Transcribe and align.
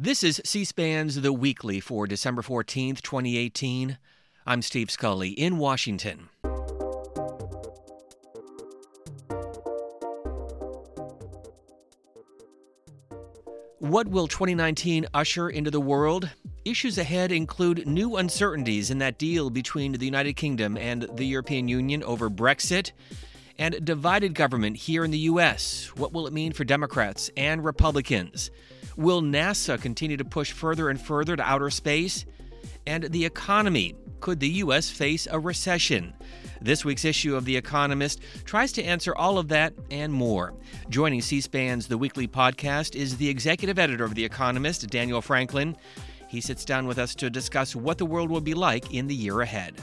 This 0.00 0.22
is 0.22 0.40
C 0.44 0.64
SPAN's 0.64 1.22
The 1.22 1.32
Weekly 1.32 1.80
for 1.80 2.06
December 2.06 2.40
14th, 2.40 3.02
2018. 3.02 3.98
I'm 4.46 4.62
Steve 4.62 4.92
Scully 4.92 5.30
in 5.30 5.58
Washington. 5.58 6.28
What 13.80 14.06
will 14.06 14.28
2019 14.28 15.06
usher 15.12 15.50
into 15.50 15.72
the 15.72 15.80
world? 15.80 16.30
Issues 16.64 16.96
ahead 16.96 17.32
include 17.32 17.84
new 17.84 18.18
uncertainties 18.18 18.92
in 18.92 18.98
that 18.98 19.18
deal 19.18 19.50
between 19.50 19.90
the 19.90 20.04
United 20.04 20.34
Kingdom 20.34 20.76
and 20.76 21.08
the 21.14 21.24
European 21.24 21.66
Union 21.66 22.04
over 22.04 22.30
Brexit, 22.30 22.92
and 23.58 23.84
divided 23.84 24.34
government 24.34 24.76
here 24.76 25.04
in 25.04 25.10
the 25.10 25.18
U.S. 25.18 25.90
What 25.96 26.12
will 26.12 26.26
it 26.26 26.32
mean 26.32 26.52
for 26.52 26.64
Democrats 26.64 27.30
and 27.36 27.64
Republicans? 27.64 28.50
Will 28.96 29.22
NASA 29.22 29.80
continue 29.80 30.16
to 30.16 30.24
push 30.24 30.52
further 30.52 30.88
and 30.88 31.00
further 31.00 31.36
to 31.36 31.42
outer 31.42 31.70
space? 31.70 32.24
And 32.86 33.04
the 33.04 33.24
economy. 33.24 33.94
Could 34.20 34.40
the 34.40 34.48
U.S. 34.48 34.90
face 34.90 35.28
a 35.30 35.38
recession? 35.38 36.12
This 36.60 36.84
week's 36.84 37.04
issue 37.04 37.36
of 37.36 37.44
The 37.44 37.56
Economist 37.56 38.20
tries 38.44 38.72
to 38.72 38.82
answer 38.82 39.14
all 39.14 39.38
of 39.38 39.48
that 39.48 39.74
and 39.92 40.12
more. 40.12 40.54
Joining 40.88 41.22
C 41.22 41.40
SPAN's 41.40 41.86
The 41.86 41.98
Weekly 41.98 42.26
podcast 42.26 42.96
is 42.96 43.16
the 43.16 43.28
executive 43.28 43.78
editor 43.78 44.04
of 44.04 44.16
The 44.16 44.24
Economist, 44.24 44.88
Daniel 44.90 45.22
Franklin. 45.22 45.76
He 46.28 46.40
sits 46.40 46.64
down 46.64 46.88
with 46.88 46.98
us 46.98 47.14
to 47.16 47.30
discuss 47.30 47.76
what 47.76 47.98
the 47.98 48.06
world 48.06 48.28
will 48.28 48.40
be 48.40 48.54
like 48.54 48.92
in 48.92 49.06
the 49.06 49.14
year 49.14 49.40
ahead. 49.40 49.80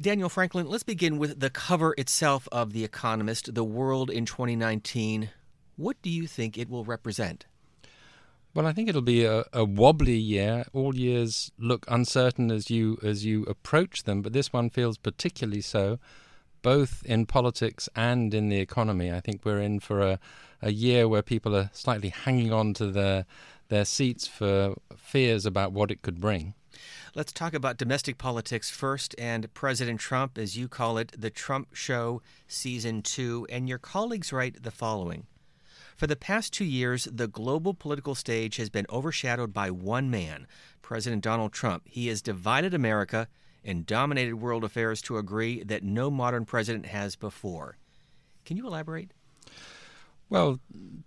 Daniel 0.00 0.28
Franklin, 0.28 0.68
let's 0.68 0.84
begin 0.84 1.18
with 1.18 1.40
the 1.40 1.50
cover 1.50 1.92
itself 1.98 2.46
of 2.52 2.72
The 2.72 2.84
Economist, 2.84 3.52
The 3.52 3.64
World 3.64 4.10
in 4.10 4.26
2019. 4.26 5.30
What 5.76 6.00
do 6.02 6.08
you 6.08 6.28
think 6.28 6.56
it 6.56 6.70
will 6.70 6.84
represent? 6.84 7.46
Well, 8.54 8.68
I 8.68 8.72
think 8.72 8.88
it'll 8.88 9.02
be 9.02 9.24
a, 9.24 9.44
a, 9.52 9.64
wobbly 9.64 10.16
year. 10.16 10.66
All 10.72 10.94
years 10.94 11.50
look 11.58 11.84
uncertain 11.88 12.52
as 12.52 12.70
you 12.70 12.98
as 13.02 13.24
you 13.24 13.42
approach 13.46 14.04
them, 14.04 14.22
but 14.22 14.32
this 14.32 14.52
one 14.52 14.70
feels 14.70 14.98
particularly 14.98 15.62
so, 15.62 15.98
both 16.62 17.02
in 17.04 17.26
politics 17.26 17.88
and 17.96 18.32
in 18.32 18.50
the 18.50 18.60
economy. 18.60 19.10
I 19.12 19.18
think 19.18 19.44
we're 19.44 19.60
in 19.60 19.80
for 19.80 20.00
a, 20.00 20.20
a 20.62 20.70
year 20.70 21.08
where 21.08 21.22
people 21.22 21.56
are 21.56 21.70
slightly 21.72 22.10
hanging 22.10 22.52
on 22.52 22.72
to 22.74 22.86
their 22.86 23.26
their 23.66 23.84
seats 23.84 24.28
for 24.28 24.76
fears 24.96 25.44
about 25.44 25.72
what 25.72 25.90
it 25.90 26.02
could 26.02 26.20
bring. 26.20 26.54
Let's 27.14 27.32
talk 27.32 27.54
about 27.54 27.76
domestic 27.76 28.18
politics 28.18 28.70
first 28.70 29.14
and 29.18 29.52
President 29.54 30.00
Trump, 30.00 30.38
as 30.38 30.56
you 30.56 30.68
call 30.68 30.98
it, 30.98 31.12
the 31.16 31.30
Trump 31.30 31.74
Show 31.74 32.22
Season 32.46 33.02
2. 33.02 33.46
And 33.50 33.68
your 33.68 33.78
colleagues 33.78 34.32
write 34.32 34.62
the 34.62 34.70
following 34.70 35.26
for 35.98 36.06
the 36.06 36.14
past 36.14 36.52
two 36.52 36.64
years, 36.64 37.08
the 37.10 37.26
global 37.26 37.74
political 37.74 38.14
stage 38.14 38.56
has 38.56 38.70
been 38.70 38.86
overshadowed 38.88 39.52
by 39.52 39.72
one 39.72 40.08
man, 40.12 40.46
President 40.80 41.24
Donald 41.24 41.52
Trump. 41.52 41.82
He 41.86 42.06
has 42.06 42.22
divided 42.22 42.72
America 42.72 43.26
and 43.64 43.84
dominated 43.84 44.36
world 44.36 44.62
affairs 44.62 45.02
to 45.02 45.18
a 45.18 45.22
degree 45.22 45.64
that 45.64 45.82
no 45.82 46.08
modern 46.08 46.44
president 46.44 46.86
has 46.86 47.16
before. 47.16 47.78
Can 48.44 48.56
you 48.56 48.64
elaborate? 48.68 49.10
Well, 50.30 50.60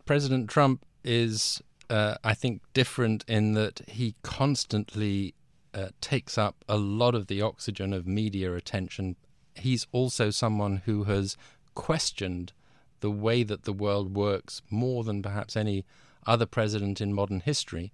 President 0.03 0.49
Trump 0.49 0.85
is, 1.05 1.61
uh, 1.89 2.15
I 2.21 2.33
think, 2.33 2.61
different 2.73 3.23
in 3.29 3.53
that 3.53 3.81
he 3.87 4.15
constantly 4.23 5.33
uh, 5.73 5.89
takes 6.01 6.37
up 6.37 6.63
a 6.67 6.77
lot 6.77 7.15
of 7.15 7.27
the 7.27 7.41
oxygen 7.41 7.93
of 7.93 8.07
media 8.07 8.53
attention. 8.55 9.15
He's 9.55 9.87
also 9.91 10.29
someone 10.29 10.81
who 10.85 11.05
has 11.05 11.37
questioned 11.75 12.53
the 12.99 13.11
way 13.11 13.43
that 13.43 13.63
the 13.63 13.73
world 13.73 14.15
works 14.15 14.61
more 14.69 15.03
than 15.03 15.21
perhaps 15.21 15.55
any 15.55 15.85
other 16.25 16.45
president 16.45 17.01
in 17.01 17.13
modern 17.13 17.41
history. 17.41 17.91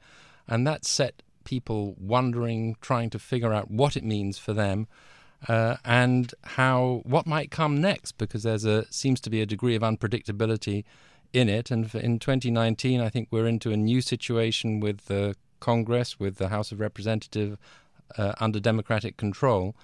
And 0.48 0.66
that 0.68 0.86
set 0.86 1.24
people 1.44 1.96
wondering, 1.98 2.76
trying 2.82 3.10
to 3.10 3.20
figure 3.20 3.54
out 3.54 3.72
what 3.72 3.96
it 3.96 4.04
means 4.04 4.38
for 4.38 4.54
them. 4.54 4.88
Uh, 5.48 5.78
and 5.86 6.34
how 6.44 7.02
what 7.06 7.28
might 7.28 7.52
come 7.52 7.80
next 7.80 8.18
because 8.18 8.42
there's 8.42 8.66
a 8.66 8.92
seems 8.92 9.22
to 9.22 9.30
be 9.30 9.40
a 9.40 9.46
degree 9.46 9.76
of 9.76 9.84
unpredictability 9.84 10.84
in 11.32 11.48
it 11.48 11.70
and 11.70 11.94
in 11.94 12.18
2019 12.18 13.00
I 13.00 13.10
think 13.10 13.28
we're 13.30 13.46
into 13.46 13.72
a 13.72 13.78
new 13.78 14.02
situation 14.02 14.80
with 14.80 15.06
the 15.06 15.36
Congress 15.60 16.20
with 16.20 16.38
the 16.38 16.50
House 16.50 16.72
of 16.72 16.80
Representatives 16.80 17.58
uh, 18.18 18.34
under 18.40 18.60
democratic 18.60 19.18
control 19.18 19.76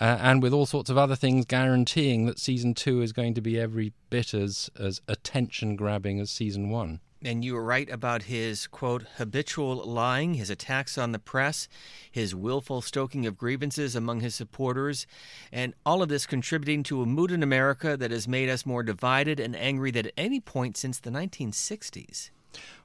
uh, 0.00 0.18
and 0.20 0.42
with 0.42 0.52
all 0.52 0.66
sorts 0.66 0.90
of 0.90 0.98
other 0.98 1.16
things 1.16 1.44
guaranteeing 1.44 2.26
that 2.26 2.38
season 2.38 2.74
two 2.74 3.00
is 3.00 3.12
going 3.12 3.34
to 3.34 3.40
be 3.40 3.58
every 3.58 3.92
bit 4.10 4.34
as, 4.34 4.70
as 4.78 5.00
attention 5.06 5.76
grabbing 5.76 6.20
as 6.20 6.30
season 6.30 6.68
one. 6.68 7.00
And 7.22 7.42
you 7.42 7.54
were 7.54 7.64
right 7.64 7.88
about 7.88 8.24
his, 8.24 8.66
quote, 8.66 9.04
habitual 9.16 9.76
lying, 9.76 10.34
his 10.34 10.50
attacks 10.50 10.98
on 10.98 11.12
the 11.12 11.18
press, 11.18 11.68
his 12.10 12.34
willful 12.34 12.82
stoking 12.82 13.24
of 13.24 13.38
grievances 13.38 13.96
among 13.96 14.20
his 14.20 14.34
supporters, 14.34 15.06
and 15.50 15.72
all 15.86 16.02
of 16.02 16.10
this 16.10 16.26
contributing 16.26 16.82
to 16.82 17.00
a 17.00 17.06
mood 17.06 17.30
in 17.30 17.42
America 17.42 17.96
that 17.96 18.10
has 18.10 18.28
made 18.28 18.50
us 18.50 18.66
more 18.66 18.82
divided 18.82 19.40
and 19.40 19.56
angry 19.56 19.90
than 19.90 20.06
at 20.06 20.12
any 20.18 20.38
point 20.38 20.76
since 20.76 20.98
the 20.98 21.10
1960s. 21.10 22.28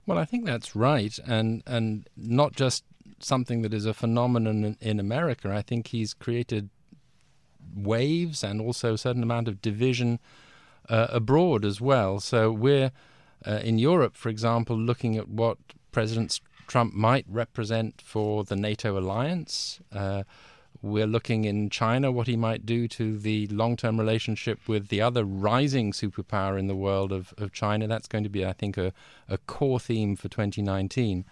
Well, 0.05 0.17
I 0.17 0.25
think 0.25 0.45
that's 0.45 0.75
right. 0.75 1.17
And, 1.25 1.63
and 1.65 2.07
not 2.15 2.53
just 2.53 2.83
something 3.19 3.61
that 3.61 3.73
is 3.73 3.85
a 3.85 3.93
phenomenon 3.93 4.77
in, 4.79 4.99
America. 4.99 5.51
I 5.51 5.61
think 5.61 5.87
he's 5.87 6.13
created 6.13 6.69
waves 7.75 8.43
and 8.43 8.61
also 8.61 8.93
a 8.93 8.97
certain 8.97 9.23
amount 9.23 9.47
of 9.47 9.61
division 9.61 10.19
uh, 10.89 11.07
abroad 11.09 11.65
as 11.65 11.79
well. 11.79 12.19
So 12.19 12.51
we're 12.51 12.91
uh, 13.45 13.59
in 13.63 13.77
Europe, 13.77 14.15
for 14.15 14.29
example, 14.29 14.77
looking 14.77 15.17
at 15.17 15.29
what 15.29 15.57
President 15.91 16.39
Trump 16.67 16.93
might 16.93 17.25
represent 17.27 18.01
for 18.01 18.43
the 18.43 18.55
NATO 18.55 18.97
alliance. 18.97 19.79
Uh, 19.91 20.23
we're 20.81 21.07
looking 21.07 21.45
in 21.45 21.69
China 21.69 22.11
what 22.11 22.27
he 22.27 22.35
might 22.35 22.65
do 22.65 22.87
to 22.87 23.17
the 23.17 23.47
long 23.47 23.75
term 23.75 23.99
relationship 23.99 24.67
with 24.67 24.87
the 24.87 25.01
other 25.01 25.23
rising 25.23 25.91
superpower 25.91 26.57
in 26.57 26.67
the 26.67 26.75
world 26.75 27.11
of, 27.11 27.33
of 27.37 27.51
China. 27.51 27.87
That's 27.87 28.07
going 28.07 28.23
to 28.23 28.29
be, 28.29 28.45
I 28.45 28.53
think, 28.53 28.77
a, 28.77 28.93
a 29.27 29.37
core 29.37 29.79
theme 29.79 30.15
for 30.15 30.29
2019. 30.29 31.25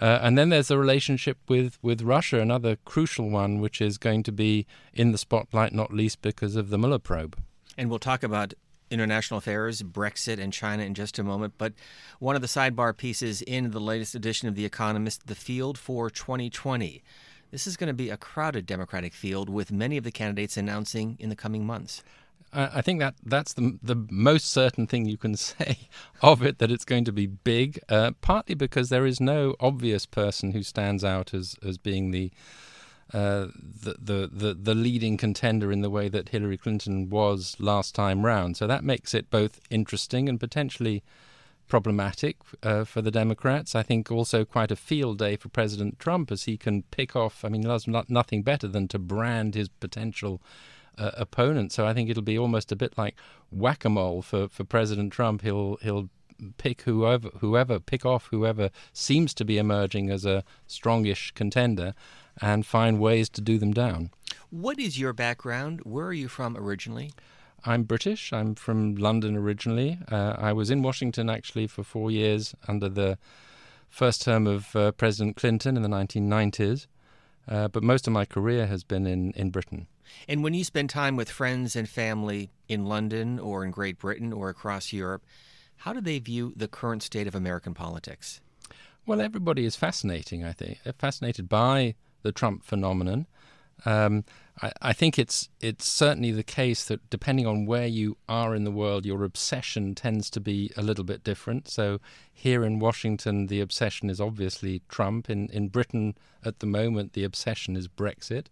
Uh, 0.00 0.18
and 0.22 0.38
then 0.38 0.48
there's 0.48 0.68
the 0.68 0.78
relationship 0.78 1.36
with, 1.46 1.78
with 1.82 2.00
Russia, 2.00 2.40
another 2.40 2.76
crucial 2.86 3.28
one, 3.28 3.60
which 3.60 3.82
is 3.82 3.98
going 3.98 4.22
to 4.22 4.32
be 4.32 4.66
in 4.94 5.12
the 5.12 5.18
spotlight, 5.18 5.74
not 5.74 5.92
least 5.92 6.22
because 6.22 6.56
of 6.56 6.70
the 6.70 6.78
Mueller 6.78 6.98
probe. 6.98 7.36
And 7.76 7.90
we'll 7.90 7.98
talk 7.98 8.22
about 8.22 8.54
international 8.90 9.38
affairs, 9.38 9.82
Brexit, 9.82 10.38
and 10.38 10.52
China 10.52 10.82
in 10.82 10.94
just 10.94 11.18
a 11.18 11.22
moment. 11.22 11.54
But 11.58 11.74
one 12.18 12.34
of 12.34 12.42
the 12.42 12.48
sidebar 12.48 12.96
pieces 12.96 13.42
in 13.42 13.72
the 13.72 13.80
latest 13.80 14.14
edition 14.14 14.48
of 14.48 14.54
The 14.54 14.64
Economist, 14.64 15.26
The 15.26 15.34
Field 15.34 15.78
for 15.78 16.08
2020. 16.08 17.02
This 17.50 17.66
is 17.66 17.76
going 17.76 17.88
to 17.88 17.94
be 17.94 18.10
a 18.10 18.16
crowded 18.16 18.66
Democratic 18.66 19.12
field 19.12 19.48
with 19.48 19.72
many 19.72 19.96
of 19.96 20.04
the 20.04 20.12
candidates 20.12 20.56
announcing 20.56 21.16
in 21.18 21.28
the 21.28 21.36
coming 21.36 21.66
months. 21.66 22.02
I 22.52 22.82
think 22.82 22.98
that 22.98 23.14
that's 23.24 23.52
the 23.52 23.78
the 23.80 23.94
most 24.10 24.50
certain 24.50 24.86
thing 24.86 25.06
you 25.06 25.16
can 25.16 25.36
say 25.36 25.88
of 26.20 26.42
it 26.42 26.58
that 26.58 26.70
it's 26.70 26.84
going 26.84 27.04
to 27.04 27.12
be 27.12 27.26
big. 27.26 27.80
Uh, 27.88 28.12
partly 28.20 28.54
because 28.54 28.88
there 28.88 29.06
is 29.06 29.20
no 29.20 29.54
obvious 29.60 30.06
person 30.06 30.52
who 30.52 30.62
stands 30.62 31.04
out 31.04 31.32
as 31.32 31.56
as 31.64 31.78
being 31.78 32.10
the, 32.10 32.32
uh, 33.12 33.46
the, 33.54 33.94
the 34.00 34.30
the 34.32 34.54
the 34.54 34.74
leading 34.74 35.16
contender 35.16 35.70
in 35.70 35.80
the 35.80 35.90
way 35.90 36.08
that 36.08 36.30
Hillary 36.30 36.56
Clinton 36.56 37.08
was 37.08 37.56
last 37.60 37.94
time 37.94 38.26
round. 38.26 38.56
So 38.56 38.66
that 38.66 38.82
makes 38.82 39.14
it 39.14 39.30
both 39.30 39.60
interesting 39.70 40.28
and 40.28 40.40
potentially 40.40 41.04
problematic 41.70 42.36
uh, 42.62 42.84
for 42.84 43.00
the 43.00 43.10
Democrats. 43.10 43.74
I 43.74 43.82
think 43.82 44.10
also 44.10 44.44
quite 44.44 44.70
a 44.70 44.76
field 44.76 45.18
day 45.18 45.36
for 45.36 45.48
President 45.48 45.98
Trump 45.98 46.30
as 46.30 46.44
he 46.44 46.58
can 46.58 46.82
pick 46.90 47.16
off. 47.16 47.44
I 47.44 47.48
mean, 47.48 47.62
there's 47.62 47.88
nothing 47.88 48.42
better 48.42 48.68
than 48.68 48.88
to 48.88 48.98
brand 48.98 49.54
his 49.54 49.68
potential 49.68 50.42
uh, 50.98 51.12
opponent. 51.16 51.72
So 51.72 51.86
I 51.86 51.94
think 51.94 52.10
it'll 52.10 52.22
be 52.22 52.38
almost 52.38 52.72
a 52.72 52.76
bit 52.76 52.98
like 52.98 53.14
whack 53.50 53.84
a 53.84 53.88
mole 53.88 54.20
for, 54.20 54.48
for 54.48 54.64
President 54.64 55.12
Trump. 55.12 55.42
He'll 55.42 55.78
he'll 55.80 56.10
pick 56.56 56.82
whoever 56.82 57.28
whoever 57.40 57.78
pick 57.78 58.04
off 58.06 58.28
whoever 58.30 58.70
seems 58.92 59.34
to 59.34 59.44
be 59.44 59.58
emerging 59.58 60.10
as 60.10 60.24
a 60.24 60.42
strongish 60.66 61.34
contender 61.34 61.94
and 62.40 62.64
find 62.64 62.98
ways 62.98 63.28
to 63.28 63.40
do 63.40 63.58
them 63.58 63.72
down. 63.72 64.10
What 64.50 64.78
is 64.78 64.98
your 64.98 65.12
background? 65.12 65.80
Where 65.84 66.06
are 66.06 66.12
you 66.12 66.28
from 66.28 66.56
originally? 66.56 67.12
I'm 67.64 67.84
British. 67.84 68.32
I'm 68.32 68.54
from 68.54 68.94
London 68.96 69.36
originally. 69.36 69.98
Uh, 70.10 70.34
I 70.38 70.52
was 70.52 70.70
in 70.70 70.82
Washington 70.82 71.28
actually 71.28 71.66
for 71.66 71.82
four 71.82 72.10
years 72.10 72.54
under 72.68 72.88
the 72.88 73.18
first 73.88 74.22
term 74.22 74.46
of 74.46 74.74
uh, 74.74 74.92
President 74.92 75.36
Clinton 75.36 75.76
in 75.76 75.82
the 75.82 75.88
1990s. 75.88 76.86
Uh, 77.48 77.68
but 77.68 77.82
most 77.82 78.06
of 78.06 78.12
my 78.12 78.24
career 78.24 78.66
has 78.66 78.84
been 78.84 79.06
in, 79.06 79.32
in 79.32 79.50
Britain. 79.50 79.88
And 80.28 80.42
when 80.42 80.54
you 80.54 80.64
spend 80.64 80.90
time 80.90 81.16
with 81.16 81.30
friends 81.30 81.74
and 81.74 81.88
family 81.88 82.50
in 82.68 82.84
London 82.86 83.38
or 83.38 83.64
in 83.64 83.70
Great 83.70 83.98
Britain 83.98 84.32
or 84.32 84.48
across 84.48 84.92
Europe, 84.92 85.24
how 85.78 85.92
do 85.92 86.00
they 86.00 86.18
view 86.18 86.52
the 86.56 86.68
current 86.68 87.02
state 87.02 87.26
of 87.26 87.34
American 87.34 87.74
politics? 87.74 88.40
Well, 89.06 89.20
everybody 89.20 89.64
is 89.64 89.76
fascinating, 89.76 90.44
I 90.44 90.52
think, 90.52 90.78
fascinated 90.98 91.48
by 91.48 91.94
the 92.22 92.32
Trump 92.32 92.64
phenomenon. 92.64 93.26
Um, 93.84 94.24
I, 94.62 94.72
I, 94.82 94.92
think 94.92 95.18
it's 95.18 95.48
it's 95.60 95.86
certainly 95.86 96.32
the 96.32 96.42
case 96.42 96.84
that 96.84 97.08
depending 97.10 97.46
on 97.46 97.66
where 97.66 97.86
you 97.86 98.16
are 98.28 98.54
in 98.54 98.64
the 98.64 98.70
world, 98.70 99.06
your 99.06 99.24
obsession 99.24 99.94
tends 99.94 100.30
to 100.30 100.40
be 100.40 100.70
a 100.76 100.82
little 100.82 101.04
bit 101.04 101.24
different. 101.24 101.68
So 101.68 102.00
here 102.32 102.64
in 102.64 102.78
Washington, 102.78 103.46
the 103.46 103.60
obsession 103.60 104.10
is 104.10 104.20
obviously 104.20 104.82
Trump. 104.88 105.30
In 105.30 105.48
in 105.48 105.68
Britain 105.68 106.16
at 106.44 106.60
the 106.60 106.66
moment, 106.66 107.12
the 107.12 107.24
obsession 107.24 107.76
is 107.76 107.88
Brexit, 107.88 108.46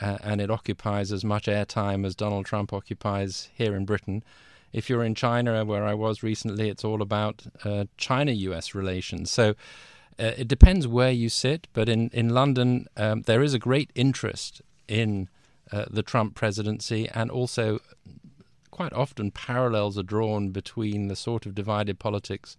uh, 0.00 0.18
and 0.22 0.40
it 0.40 0.50
occupies 0.50 1.12
as 1.12 1.24
much 1.24 1.46
airtime 1.46 2.04
as 2.04 2.14
Donald 2.14 2.46
Trump 2.46 2.72
occupies 2.72 3.48
here 3.54 3.74
in 3.74 3.84
Britain. 3.84 4.22
If 4.72 4.90
you're 4.90 5.04
in 5.04 5.14
China, 5.14 5.64
where 5.64 5.84
I 5.84 5.94
was 5.94 6.22
recently, 6.22 6.68
it's 6.68 6.84
all 6.84 7.00
about 7.00 7.46
uh, 7.64 7.84
China-U.S. 7.96 8.74
relations. 8.74 9.30
So. 9.30 9.54
Uh, 10.18 10.32
it 10.38 10.48
depends 10.48 10.86
where 10.86 11.10
you 11.10 11.28
sit, 11.28 11.68
but 11.72 11.88
in 11.88 12.10
in 12.12 12.30
London 12.30 12.86
um, 12.96 13.22
there 13.22 13.42
is 13.42 13.54
a 13.54 13.58
great 13.58 13.90
interest 13.94 14.62
in 14.88 15.28
uh, 15.72 15.84
the 15.90 16.02
Trump 16.02 16.34
presidency, 16.34 17.08
and 17.14 17.30
also 17.30 17.80
quite 18.70 18.92
often 18.92 19.30
parallels 19.30 19.98
are 19.98 20.02
drawn 20.02 20.50
between 20.50 21.08
the 21.08 21.16
sort 21.16 21.46
of 21.46 21.54
divided 21.54 21.98
politics 21.98 22.56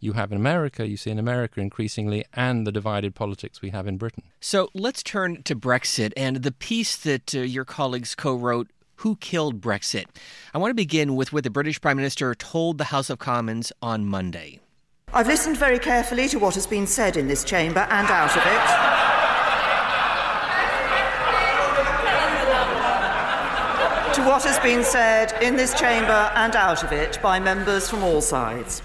you 0.00 0.12
have 0.12 0.30
in 0.30 0.38
America, 0.38 0.86
you 0.86 0.96
see 0.96 1.10
in 1.10 1.18
America 1.18 1.60
increasingly, 1.60 2.24
and 2.32 2.66
the 2.66 2.72
divided 2.72 3.14
politics 3.14 3.60
we 3.60 3.70
have 3.70 3.86
in 3.86 3.96
Britain. 3.96 4.22
So 4.40 4.70
let's 4.72 5.02
turn 5.02 5.42
to 5.42 5.56
Brexit 5.56 6.12
and 6.16 6.36
the 6.36 6.52
piece 6.52 6.96
that 6.96 7.34
uh, 7.34 7.40
your 7.40 7.64
colleagues 7.64 8.14
co 8.14 8.34
wrote. 8.34 8.68
Who 9.02 9.14
killed 9.16 9.60
Brexit? 9.60 10.06
I 10.52 10.58
want 10.58 10.70
to 10.70 10.74
begin 10.74 11.14
with 11.14 11.32
what 11.32 11.44
the 11.44 11.50
British 11.50 11.80
Prime 11.80 11.96
Minister 11.96 12.34
told 12.34 12.78
the 12.78 12.84
House 12.84 13.10
of 13.10 13.20
Commons 13.20 13.72
on 13.80 14.04
Monday. 14.06 14.58
I've 15.10 15.26
listened 15.26 15.56
very 15.56 15.78
carefully 15.78 16.28
to 16.28 16.38
what 16.38 16.54
has 16.54 16.66
been 16.66 16.86
said 16.86 17.16
in 17.16 17.28
this 17.28 17.42
chamber 17.42 17.80
and 17.80 18.10
out 18.10 18.36
of 18.36 18.42
it. 18.44 18.98
to 24.14 24.22
what 24.26 24.42
has 24.44 24.58
been 24.58 24.84
said 24.84 25.32
in 25.42 25.56
this 25.56 25.72
chamber 25.78 26.30
and 26.34 26.54
out 26.56 26.84
of 26.84 26.92
it 26.92 27.18
by 27.22 27.40
members 27.40 27.88
from 27.88 28.02
all 28.02 28.20
sides. 28.20 28.82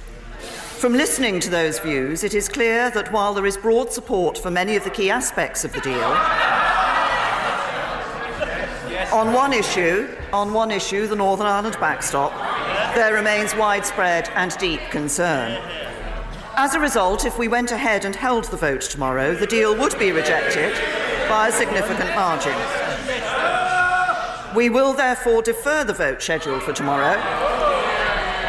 From 0.78 0.94
listening 0.94 1.42
to 1.42 1.50
those 1.50 1.80
views, 1.80 2.24
it 2.24 2.34
is 2.34 2.48
clear 2.48 2.90
that 2.92 3.12
while 3.12 3.34
there 3.34 3.46
is 3.46 3.58
broad 3.58 3.92
support 3.92 4.38
for 4.38 4.50
many 4.50 4.78
of 4.78 4.86
the 4.86 4.90
key 4.90 5.10
aspects 5.10 5.66
of 5.66 5.74
the 5.74 5.82
deal, 5.82 6.04
on 9.12 9.34
one 9.34 9.52
issue, 9.52 10.08
on 10.32 10.54
one 10.54 10.72
issue, 10.72 11.06
the 11.06 11.16
Northern 11.16 11.48
Ireland 11.48 11.78
backstop, 11.82 12.32
there 12.96 13.14
remains 13.14 13.54
widespread 13.56 14.30
and 14.36 14.58
deep 14.58 14.82
concern. 14.90 15.83
As 16.56 16.76
a 16.76 16.80
result, 16.80 17.26
if 17.26 17.40
we 17.40 17.48
went 17.48 17.72
ahead 17.72 18.06
and 18.06 18.16
held 18.16 18.46
the 18.46 18.58
vote 18.58 18.82
tomorrow, 18.82 19.34
the 19.34 19.48
deal 19.48 19.76
would 19.76 19.98
be 19.98 20.12
rejected 20.12 20.72
by 21.28 21.48
a 21.48 21.52
significant 21.52 22.14
margin. 22.16 22.54
We 24.56 24.70
will 24.70 24.94
therefore 24.94 25.42
defer 25.42 25.84
the 25.84 25.94
vote 25.94 26.22
scheduled 26.22 26.62
for 26.62 26.72
tomorrow 26.72 27.18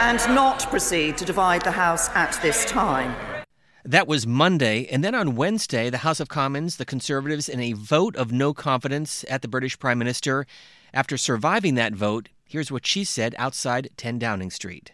and 0.01 0.19
not 0.35 0.69
proceed 0.69 1.17
to 1.17 1.25
divide 1.25 1.63
the 1.63 1.71
House 1.71 2.11
at 2.11 2.39
this 2.43 2.67
time. 2.67 3.17
That 3.87 4.07
was 4.07 4.27
Monday. 4.27 4.87
And 4.87 5.03
then 5.03 5.15
on 5.15 5.35
Wednesday, 5.35 5.89
the 5.89 5.99
House 5.99 6.21
of 6.21 6.29
Commons, 6.29 6.77
the 6.77 6.85
Conservatives, 6.85 7.49
in 7.49 7.61
a 7.61 7.73
vote 7.73 8.17
of 8.17 8.31
no 8.31 8.53
confidence 8.53 9.25
at 9.31 9.41
the 9.41 9.49
British 9.49 9.79
Prime 9.79 9.99
Minister. 9.99 10.47
After 10.93 11.17
surviving 11.17 11.75
that 11.77 11.95
vote, 11.95 12.29
here's 12.45 12.71
what 12.71 12.87
she 12.87 13.03
said 13.03 13.35
outside 13.39 13.89
10 13.97 14.19
Downing 14.19 14.51
Street. 14.51 14.93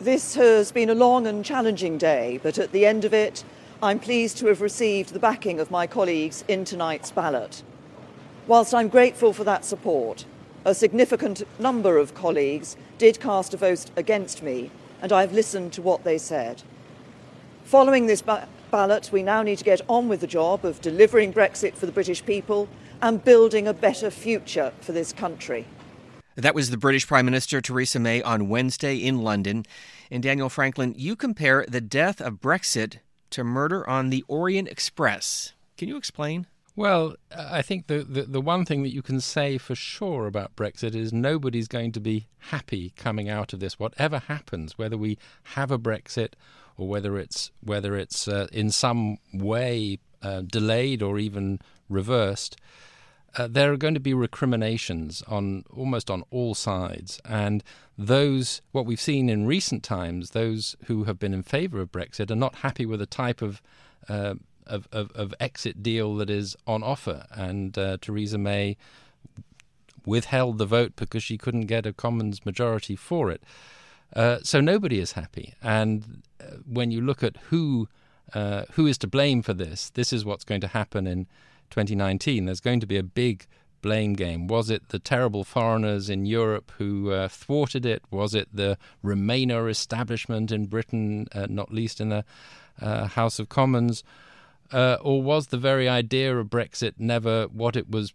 This 0.00 0.34
has 0.36 0.72
been 0.72 0.88
a 0.88 0.94
long 0.94 1.26
and 1.26 1.44
challenging 1.44 1.98
day, 1.98 2.40
but 2.42 2.56
at 2.56 2.72
the 2.72 2.86
end 2.86 3.04
of 3.04 3.12
it, 3.12 3.44
I'm 3.82 3.98
pleased 3.98 4.38
to 4.38 4.46
have 4.46 4.62
received 4.62 5.12
the 5.12 5.18
backing 5.18 5.60
of 5.60 5.70
my 5.70 5.86
colleagues 5.86 6.42
in 6.48 6.64
tonight's 6.64 7.10
ballot. 7.10 7.62
Whilst 8.46 8.72
I'm 8.72 8.88
grateful 8.88 9.34
for 9.34 9.44
that 9.44 9.62
support, 9.62 10.24
a 10.64 10.74
significant 10.74 11.42
number 11.58 11.98
of 11.98 12.14
colleagues 12.14 12.78
did 12.96 13.20
cast 13.20 13.52
a 13.52 13.58
vote 13.58 13.90
against 13.94 14.42
me, 14.42 14.70
and 15.02 15.12
I've 15.12 15.34
listened 15.34 15.74
to 15.74 15.82
what 15.82 16.02
they 16.02 16.16
said. 16.16 16.62
Following 17.64 18.06
this 18.06 18.22
ba- 18.22 18.48
ballot, 18.70 19.10
we 19.12 19.22
now 19.22 19.42
need 19.42 19.58
to 19.58 19.64
get 19.64 19.82
on 19.86 20.08
with 20.08 20.22
the 20.22 20.26
job 20.26 20.64
of 20.64 20.80
delivering 20.80 21.34
Brexit 21.34 21.74
for 21.74 21.84
the 21.84 21.92
British 21.92 22.24
people 22.24 22.70
and 23.02 23.22
building 23.22 23.68
a 23.68 23.74
better 23.74 24.10
future 24.10 24.72
for 24.80 24.92
this 24.92 25.12
country. 25.12 25.66
That 26.36 26.54
was 26.54 26.70
the 26.70 26.76
British 26.76 27.06
Prime 27.06 27.24
Minister 27.24 27.60
Theresa 27.60 27.98
May 27.98 28.22
on 28.22 28.48
Wednesday 28.48 28.96
in 28.96 29.22
London. 29.22 29.64
And 30.10 30.22
Daniel 30.22 30.48
Franklin, 30.48 30.94
you 30.96 31.16
compare 31.16 31.64
the 31.68 31.80
death 31.80 32.20
of 32.20 32.40
Brexit 32.40 32.98
to 33.30 33.44
murder 33.44 33.88
on 33.88 34.10
the 34.10 34.24
Orient 34.28 34.68
Express. 34.68 35.52
Can 35.76 35.88
you 35.88 35.96
explain? 35.96 36.46
Well, 36.76 37.16
I 37.36 37.62
think 37.62 37.88
the, 37.88 38.04
the, 38.04 38.22
the 38.22 38.40
one 38.40 38.64
thing 38.64 38.82
that 38.84 38.94
you 38.94 39.02
can 39.02 39.20
say 39.20 39.58
for 39.58 39.74
sure 39.74 40.26
about 40.26 40.56
Brexit 40.56 40.94
is 40.94 41.12
nobody's 41.12 41.68
going 41.68 41.92
to 41.92 42.00
be 42.00 42.26
happy 42.38 42.92
coming 42.96 43.28
out 43.28 43.52
of 43.52 43.60
this. 43.60 43.78
Whatever 43.78 44.20
happens, 44.20 44.78
whether 44.78 44.96
we 44.96 45.18
have 45.42 45.70
a 45.70 45.78
Brexit 45.78 46.34
or 46.76 46.88
whether 46.88 47.18
it's 47.18 47.50
whether 47.62 47.96
it's 47.96 48.28
uh, 48.28 48.46
in 48.52 48.70
some 48.70 49.18
way 49.34 49.98
uh, 50.22 50.42
delayed 50.42 51.02
or 51.02 51.18
even 51.18 51.60
reversed, 51.88 52.56
uh, 53.36 53.46
there 53.46 53.72
are 53.72 53.76
going 53.76 53.94
to 53.94 54.00
be 54.00 54.14
recriminations 54.14 55.22
on 55.28 55.64
almost 55.70 56.10
on 56.10 56.24
all 56.30 56.54
sides, 56.54 57.20
and 57.24 57.62
those 57.96 58.62
what 58.72 58.86
we've 58.86 59.00
seen 59.00 59.28
in 59.28 59.46
recent 59.46 59.82
times, 59.82 60.30
those 60.30 60.76
who 60.84 61.04
have 61.04 61.18
been 61.18 61.34
in 61.34 61.42
favour 61.42 61.80
of 61.80 61.92
Brexit 61.92 62.30
are 62.30 62.36
not 62.36 62.56
happy 62.56 62.86
with 62.86 63.00
the 63.00 63.06
type 63.06 63.42
of 63.42 63.62
uh, 64.08 64.34
of, 64.66 64.88
of, 64.92 65.10
of 65.12 65.34
exit 65.40 65.82
deal 65.82 66.14
that 66.16 66.30
is 66.30 66.56
on 66.66 66.82
offer. 66.82 67.26
And 67.32 67.76
uh, 67.76 67.98
Theresa 68.00 68.38
May 68.38 68.76
withheld 70.06 70.58
the 70.58 70.66
vote 70.66 70.92
because 70.96 71.22
she 71.22 71.36
couldn't 71.36 71.66
get 71.66 71.86
a 71.86 71.92
Commons 71.92 72.46
majority 72.46 72.96
for 72.96 73.30
it. 73.30 73.42
Uh, 74.14 74.38
so 74.42 74.60
nobody 74.60 74.98
is 74.98 75.12
happy. 75.12 75.54
And 75.62 76.22
uh, 76.40 76.56
when 76.66 76.90
you 76.90 77.00
look 77.00 77.22
at 77.22 77.36
who 77.50 77.88
uh, 78.32 78.64
who 78.72 78.86
is 78.86 78.96
to 78.98 79.08
blame 79.08 79.42
for 79.42 79.52
this, 79.52 79.90
this 79.90 80.12
is 80.12 80.24
what's 80.24 80.44
going 80.44 80.60
to 80.60 80.68
happen 80.68 81.06
in 81.06 81.26
2019. 81.70 82.44
There's 82.44 82.60
going 82.60 82.80
to 82.80 82.86
be 82.86 82.96
a 82.96 83.02
big 83.02 83.46
blame 83.82 84.12
game. 84.14 84.46
Was 84.46 84.70
it 84.70 84.88
the 84.88 84.98
terrible 84.98 85.44
foreigners 85.44 86.10
in 86.10 86.26
Europe 86.26 86.72
who 86.78 87.10
uh, 87.10 87.28
thwarted 87.28 87.86
it? 87.86 88.02
Was 88.10 88.34
it 88.34 88.48
the 88.52 88.76
Remainer 89.04 89.70
establishment 89.70 90.52
in 90.52 90.66
Britain, 90.66 91.26
uh, 91.34 91.46
not 91.48 91.72
least 91.72 92.00
in 92.00 92.10
the 92.10 92.24
uh, 92.80 93.06
House 93.06 93.38
of 93.38 93.48
Commons? 93.48 94.04
Uh, 94.72 94.98
or 95.00 95.22
was 95.22 95.48
the 95.48 95.56
very 95.56 95.88
idea 95.88 96.36
of 96.38 96.46
Brexit 96.46 96.94
never 96.98 97.46
what 97.46 97.74
it 97.74 97.90
was 97.90 98.12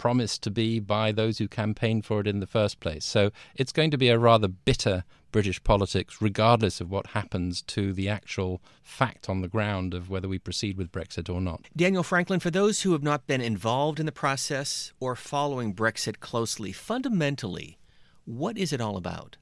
promised 0.00 0.42
to 0.42 0.50
be 0.50 0.80
by 0.80 1.12
those 1.12 1.36
who 1.36 1.46
campaigned 1.46 2.06
for 2.06 2.20
it 2.20 2.26
in 2.26 2.40
the 2.40 2.46
first 2.46 2.80
place? 2.80 3.04
So 3.04 3.30
it's 3.54 3.70
going 3.70 3.90
to 3.90 3.98
be 3.98 4.08
a 4.08 4.18
rather 4.18 4.48
bitter 4.48 5.04
British 5.30 5.62
politics, 5.62 6.22
regardless 6.22 6.80
of 6.80 6.90
what 6.90 7.08
happens 7.08 7.60
to 7.62 7.92
the 7.92 8.08
actual 8.08 8.62
fact 8.82 9.28
on 9.28 9.42
the 9.42 9.46
ground 9.46 9.92
of 9.92 10.08
whether 10.08 10.26
we 10.26 10.38
proceed 10.38 10.78
with 10.78 10.90
Brexit 10.90 11.28
or 11.28 11.38
not. 11.38 11.66
Daniel 11.76 12.02
Franklin, 12.02 12.40
for 12.40 12.50
those 12.50 12.80
who 12.80 12.92
have 12.92 13.02
not 13.02 13.26
been 13.26 13.42
involved 13.42 14.00
in 14.00 14.06
the 14.06 14.10
process 14.10 14.90
or 15.00 15.14
following 15.14 15.74
Brexit 15.74 16.18
closely, 16.20 16.72
fundamentally, 16.72 17.76
what 18.24 18.56
is 18.56 18.72
it 18.72 18.80
all 18.80 18.96
about? 18.96 19.36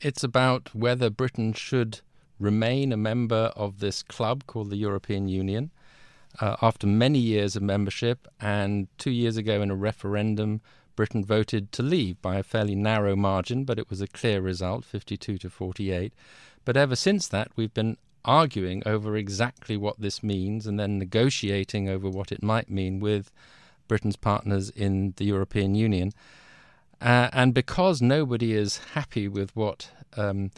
It's 0.00 0.24
about 0.24 0.74
whether 0.74 1.10
Britain 1.10 1.52
should 1.52 2.00
remain 2.40 2.92
a 2.92 2.96
member 2.96 3.52
of 3.54 3.80
this 3.80 4.02
club 4.02 4.46
called 4.46 4.70
the 4.70 4.76
European 4.76 5.28
Union 5.28 5.70
uh, 6.40 6.56
after 6.62 6.86
many 6.86 7.18
years 7.18 7.56
of 7.56 7.62
membership. 7.62 8.26
And 8.40 8.88
two 8.98 9.10
years 9.10 9.36
ago, 9.36 9.62
in 9.62 9.70
a 9.70 9.76
referendum, 9.76 10.60
Britain 10.96 11.24
voted 11.24 11.72
to 11.72 11.82
leave 11.82 12.20
by 12.20 12.36
a 12.36 12.42
fairly 12.42 12.74
narrow 12.74 13.16
margin, 13.16 13.64
but 13.64 13.78
it 13.78 13.88
was 13.88 14.00
a 14.00 14.06
clear 14.06 14.40
result 14.40 14.84
52 14.84 15.38
to 15.38 15.50
48. 15.50 16.12
But 16.64 16.76
ever 16.76 16.96
since 16.96 17.28
that, 17.28 17.48
we've 17.56 17.74
been 17.74 17.96
arguing 18.24 18.82
over 18.86 19.16
exactly 19.16 19.76
what 19.76 20.00
this 20.00 20.22
means 20.22 20.66
and 20.66 20.78
then 20.78 20.98
negotiating 20.98 21.88
over 21.88 22.08
what 22.08 22.30
it 22.30 22.42
might 22.42 22.70
mean 22.70 23.00
with 23.00 23.32
Britain's 23.88 24.16
partners 24.16 24.70
in 24.70 25.14
the 25.16 25.24
European 25.24 25.74
Union. 25.74 26.12
Uh, 27.00 27.28
and 27.32 27.52
because 27.52 28.00
nobody 28.00 28.52
is 28.52 28.78
happy 28.94 29.26
with 29.26 29.54
what 29.56 29.90
um, 30.16 30.52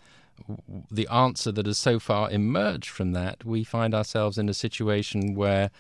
the 0.91 1.09
answer 1.09 1.53
that 1.53 1.67
has 1.67 1.79
so 1.79 1.99
far 1.99 2.31
emerged 2.31 2.91
from 2.91 3.13
that, 3.13 3.45
we 3.45 3.65
find 3.65 3.95
ourselves 3.95 4.39
in 4.39 4.49
a 4.49 4.55
situation 4.55 5.35
where 5.35 5.71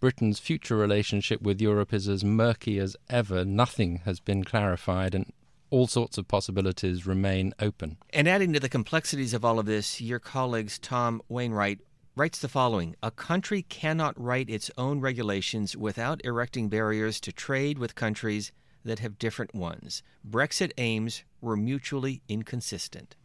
Britain's 0.00 0.38
future 0.38 0.76
relationship 0.76 1.42
with 1.42 1.60
Europe 1.60 1.92
is 1.92 2.08
as 2.08 2.24
murky 2.24 2.78
as 2.78 2.96
ever. 3.08 3.44
Nothing 3.44 4.02
has 4.04 4.20
been 4.20 4.44
clarified, 4.44 5.14
and 5.14 5.32
all 5.70 5.86
sorts 5.86 6.18
of 6.18 6.28
possibilities 6.28 7.06
remain 7.06 7.54
open. 7.58 7.96
And 8.10 8.28
adding 8.28 8.52
to 8.52 8.60
the 8.60 8.68
complexities 8.68 9.34
of 9.34 9.44
all 9.44 9.58
of 9.58 9.66
this, 9.66 10.00
your 10.00 10.18
colleagues 10.18 10.78
Tom 10.78 11.22
Wainwright 11.28 11.80
writes 12.16 12.38
the 12.38 12.48
following 12.48 12.94
A 13.02 13.10
country 13.10 13.62
cannot 13.62 14.20
write 14.20 14.48
its 14.48 14.70
own 14.78 15.00
regulations 15.00 15.76
without 15.76 16.20
erecting 16.24 16.68
barriers 16.68 17.20
to 17.20 17.32
trade 17.32 17.78
with 17.78 17.94
countries 17.94 18.52
that 18.84 18.98
have 18.98 19.18
different 19.18 19.54
ones. 19.54 20.02
Brexit 20.28 20.72
aims 20.78 21.24
were 21.40 21.56
mutually 21.56 22.22
inconsistent. 22.28 23.16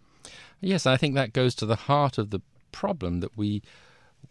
Yes, 0.62 0.86
I 0.86 0.98
think 0.98 1.16
that 1.16 1.34
goes 1.34 1.56
to 1.56 1.66
the 1.66 1.76
heart 1.76 2.18
of 2.18 2.30
the 2.32 2.42
problem 2.72 3.20
that 3.22 3.38
we 3.38 3.62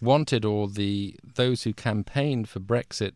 wanted, 0.01 0.45
or 0.45 0.69
the 0.69 1.17
those 1.35 1.63
who 1.63 1.73
campaigned 1.73 2.49
for 2.49 2.61
Brexit 2.61 3.13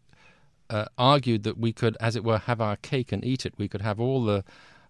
uh, 0.70 0.86
argued 0.96 1.42
that 1.42 1.58
we 1.58 1.72
could, 1.72 1.96
as 2.00 2.16
it 2.16 2.24
were, 2.24 2.38
have 2.38 2.60
our 2.60 2.76
cake 2.76 3.12
and 3.12 3.24
eat 3.24 3.44
it. 3.44 3.54
We 3.58 3.68
could 3.68 3.82
have 3.82 4.00
all 4.00 4.24
the 4.24 4.44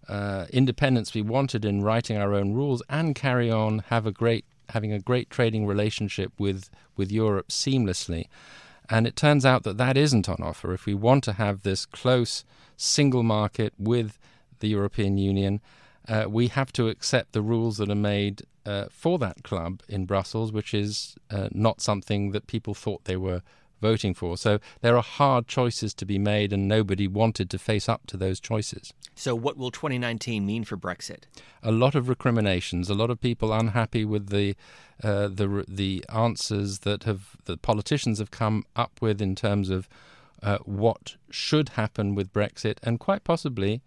uh, 0.07 0.45
independence 0.51 1.13
we 1.13 1.21
wanted 1.21 1.65
in 1.65 1.81
writing 1.81 2.17
our 2.17 2.33
own 2.33 2.53
rules 2.53 2.81
and 2.89 3.15
carry 3.15 3.49
on 3.49 3.79
have 3.89 4.05
a 4.05 4.11
great 4.11 4.45
having 4.69 4.93
a 4.93 4.99
great 4.99 5.29
trading 5.29 5.65
relationship 5.65 6.31
with 6.37 6.69
with 6.95 7.11
Europe 7.11 7.49
seamlessly. 7.49 8.27
And 8.89 9.07
it 9.07 9.15
turns 9.15 9.45
out 9.45 9.63
that 9.63 9.77
that 9.77 9.97
isn't 9.97 10.27
on 10.27 10.41
offer. 10.41 10.73
If 10.73 10.85
we 10.85 10.93
want 10.93 11.23
to 11.25 11.33
have 11.33 11.63
this 11.63 11.85
close 11.85 12.43
single 12.75 13.23
market 13.23 13.73
with 13.77 14.19
the 14.59 14.67
European 14.67 15.17
Union, 15.17 15.61
uh, 16.07 16.25
we 16.27 16.47
have 16.47 16.73
to 16.73 16.87
accept 16.87 17.33
the 17.33 17.41
rules 17.41 17.77
that 17.77 17.89
are 17.89 17.95
made 17.95 18.43
uh, 18.65 18.85
for 18.89 19.17
that 19.19 19.43
club 19.43 19.81
in 19.87 20.05
Brussels, 20.05 20.51
which 20.51 20.73
is 20.73 21.15
uh, 21.29 21.49
not 21.51 21.81
something 21.81 22.31
that 22.31 22.47
people 22.47 22.73
thought 22.73 23.05
they 23.05 23.17
were 23.17 23.41
voting 23.83 24.13
for. 24.13 24.37
So 24.37 24.59
there 24.81 24.95
are 24.95 25.03
hard 25.03 25.47
choices 25.47 25.93
to 25.95 26.05
be 26.05 26.17
made, 26.17 26.53
and 26.53 26.67
nobody 26.67 27.07
wanted 27.07 27.49
to 27.51 27.59
face 27.59 27.87
up 27.89 28.07
to 28.07 28.17
those 28.17 28.39
choices. 28.39 28.93
So, 29.15 29.35
what 29.35 29.57
will 29.57 29.69
2019 29.69 30.45
mean 30.45 30.63
for 30.63 30.77
Brexit? 30.77 31.23
A 31.61 31.71
lot 31.71 31.93
of 31.93 32.09
recriminations, 32.09 32.89
a 32.89 32.95
lot 32.95 33.11
of 33.11 33.19
people 33.21 33.53
unhappy 33.53 34.05
with 34.05 34.29
the 34.29 34.55
uh, 35.03 35.27
the 35.27 35.65
the 35.67 36.03
answers 36.09 36.79
that 36.79 37.03
have 37.03 37.35
the 37.45 37.57
politicians 37.57 38.19
have 38.19 38.31
come 38.31 38.63
up 38.75 38.93
with 39.01 39.21
in 39.21 39.35
terms 39.35 39.69
of 39.69 39.87
uh, 40.41 40.57
what 40.65 41.15
should 41.29 41.69
happen 41.69 42.15
with 42.15 42.33
Brexit, 42.33 42.77
and 42.81 42.99
quite 42.99 43.23
possibly. 43.23 43.81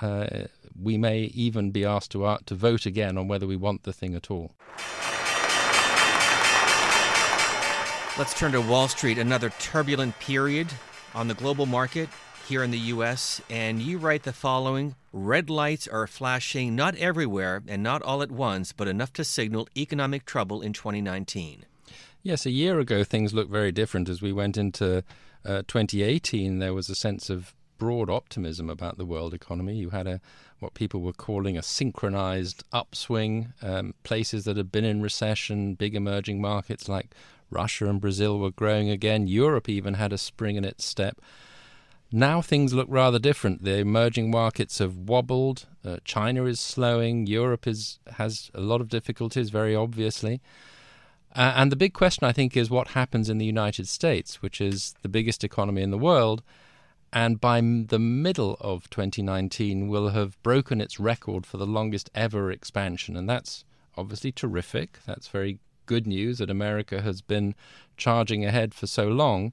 Uh, 0.00 0.44
we 0.82 0.96
may 0.96 1.22
even 1.34 1.70
be 1.70 1.84
asked 1.84 2.10
to, 2.12 2.24
uh, 2.24 2.38
to 2.46 2.54
vote 2.54 2.86
again 2.86 3.18
on 3.18 3.28
whether 3.28 3.46
we 3.46 3.56
want 3.56 3.82
the 3.82 3.92
thing 3.92 4.14
at 4.14 4.30
all. 4.30 4.52
Let's 8.18 8.34
turn 8.34 8.52
to 8.52 8.60
Wall 8.60 8.88
Street, 8.88 9.18
another 9.18 9.50
turbulent 9.58 10.18
period 10.18 10.68
on 11.14 11.28
the 11.28 11.34
global 11.34 11.66
market 11.66 12.08
here 12.46 12.62
in 12.62 12.70
the 12.70 12.78
U.S. 12.78 13.40
And 13.48 13.80
you 13.80 13.98
write 13.98 14.24
the 14.24 14.32
following 14.32 14.94
Red 15.12 15.48
lights 15.48 15.88
are 15.88 16.06
flashing 16.06 16.76
not 16.76 16.94
everywhere 16.96 17.62
and 17.66 17.82
not 17.82 18.02
all 18.02 18.22
at 18.22 18.30
once, 18.30 18.72
but 18.72 18.88
enough 18.88 19.12
to 19.14 19.24
signal 19.24 19.68
economic 19.76 20.24
trouble 20.24 20.60
in 20.60 20.72
2019. 20.72 21.64
Yes, 22.22 22.44
a 22.44 22.50
year 22.50 22.78
ago 22.78 23.02
things 23.04 23.32
looked 23.32 23.50
very 23.50 23.72
different. 23.72 24.08
As 24.08 24.20
we 24.20 24.32
went 24.32 24.56
into 24.56 25.02
uh, 25.44 25.62
2018, 25.66 26.58
there 26.58 26.74
was 26.74 26.90
a 26.90 26.94
sense 26.94 27.30
of 27.30 27.54
broad 27.80 28.08
optimism 28.08 28.70
about 28.70 28.98
the 28.98 29.04
world 29.04 29.34
economy. 29.34 29.74
You 29.74 29.90
had 29.90 30.06
a 30.06 30.20
what 30.60 30.74
people 30.74 31.00
were 31.00 31.12
calling 31.14 31.56
a 31.56 31.62
synchronized 31.62 32.62
upswing. 32.72 33.52
Um, 33.62 33.94
places 34.04 34.44
that 34.44 34.56
had 34.56 34.70
been 34.70 34.84
in 34.84 35.02
recession, 35.02 35.74
big 35.74 35.94
emerging 35.96 36.40
markets 36.40 36.88
like 36.88 37.14
Russia 37.50 37.88
and 37.88 38.00
Brazil 38.00 38.38
were 38.38 38.50
growing 38.52 38.90
again. 38.90 39.26
Europe 39.26 39.68
even 39.68 39.94
had 39.94 40.12
a 40.12 40.18
spring 40.18 40.56
in 40.56 40.64
its 40.64 40.84
step. 40.84 41.20
Now 42.12 42.42
things 42.42 42.74
look 42.74 42.88
rather 42.90 43.18
different. 43.18 43.64
The 43.64 43.78
emerging 43.78 44.30
markets 44.30 44.78
have 44.78 44.96
wobbled. 44.96 45.66
Uh, 45.84 45.96
China 46.04 46.44
is 46.44 46.60
slowing. 46.60 47.26
Europe 47.26 47.66
is 47.66 47.98
has 48.12 48.50
a 48.54 48.60
lot 48.60 48.80
of 48.80 48.88
difficulties, 48.88 49.50
very 49.50 49.74
obviously. 49.74 50.40
Uh, 51.34 51.52
and 51.54 51.70
the 51.70 51.76
big 51.76 51.94
question, 51.94 52.26
I 52.26 52.32
think, 52.32 52.56
is 52.56 52.70
what 52.70 52.88
happens 52.88 53.30
in 53.30 53.38
the 53.38 53.46
United 53.46 53.86
States, 53.86 54.42
which 54.42 54.60
is 54.60 54.94
the 55.02 55.08
biggest 55.08 55.44
economy 55.44 55.82
in 55.82 55.92
the 55.92 55.98
world, 55.98 56.42
and 57.12 57.40
by 57.40 57.60
the 57.60 57.98
middle 57.98 58.56
of 58.60 58.88
2019 58.90 59.88
will 59.88 60.10
have 60.10 60.40
broken 60.42 60.80
its 60.80 61.00
record 61.00 61.44
for 61.46 61.56
the 61.56 61.66
longest 61.66 62.10
ever 62.14 62.50
expansion, 62.50 63.16
and 63.16 63.28
that's 63.28 63.64
obviously 63.96 64.32
terrific. 64.32 64.98
That's 65.06 65.28
very 65.28 65.58
good 65.86 66.06
news 66.06 66.38
that 66.38 66.50
America 66.50 67.02
has 67.02 67.20
been 67.20 67.54
charging 67.96 68.44
ahead 68.44 68.74
for 68.74 68.86
so 68.86 69.08
long. 69.08 69.52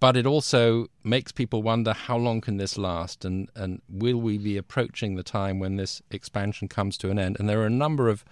But 0.00 0.16
it 0.16 0.26
also 0.26 0.88
makes 1.04 1.30
people 1.30 1.62
wonder 1.62 1.92
how 1.92 2.16
long 2.16 2.40
can 2.40 2.56
this 2.56 2.76
last, 2.76 3.24
and, 3.24 3.48
and 3.54 3.80
will 3.88 4.20
we 4.20 4.36
be 4.36 4.56
approaching 4.56 5.14
the 5.14 5.22
time 5.22 5.60
when 5.60 5.76
this 5.76 6.02
expansion 6.10 6.66
comes 6.66 6.98
to 6.98 7.10
an 7.10 7.20
end? 7.20 7.36
And 7.38 7.48
there 7.48 7.60
are 7.60 7.66
a 7.66 7.70
number 7.70 8.08
of 8.08 8.24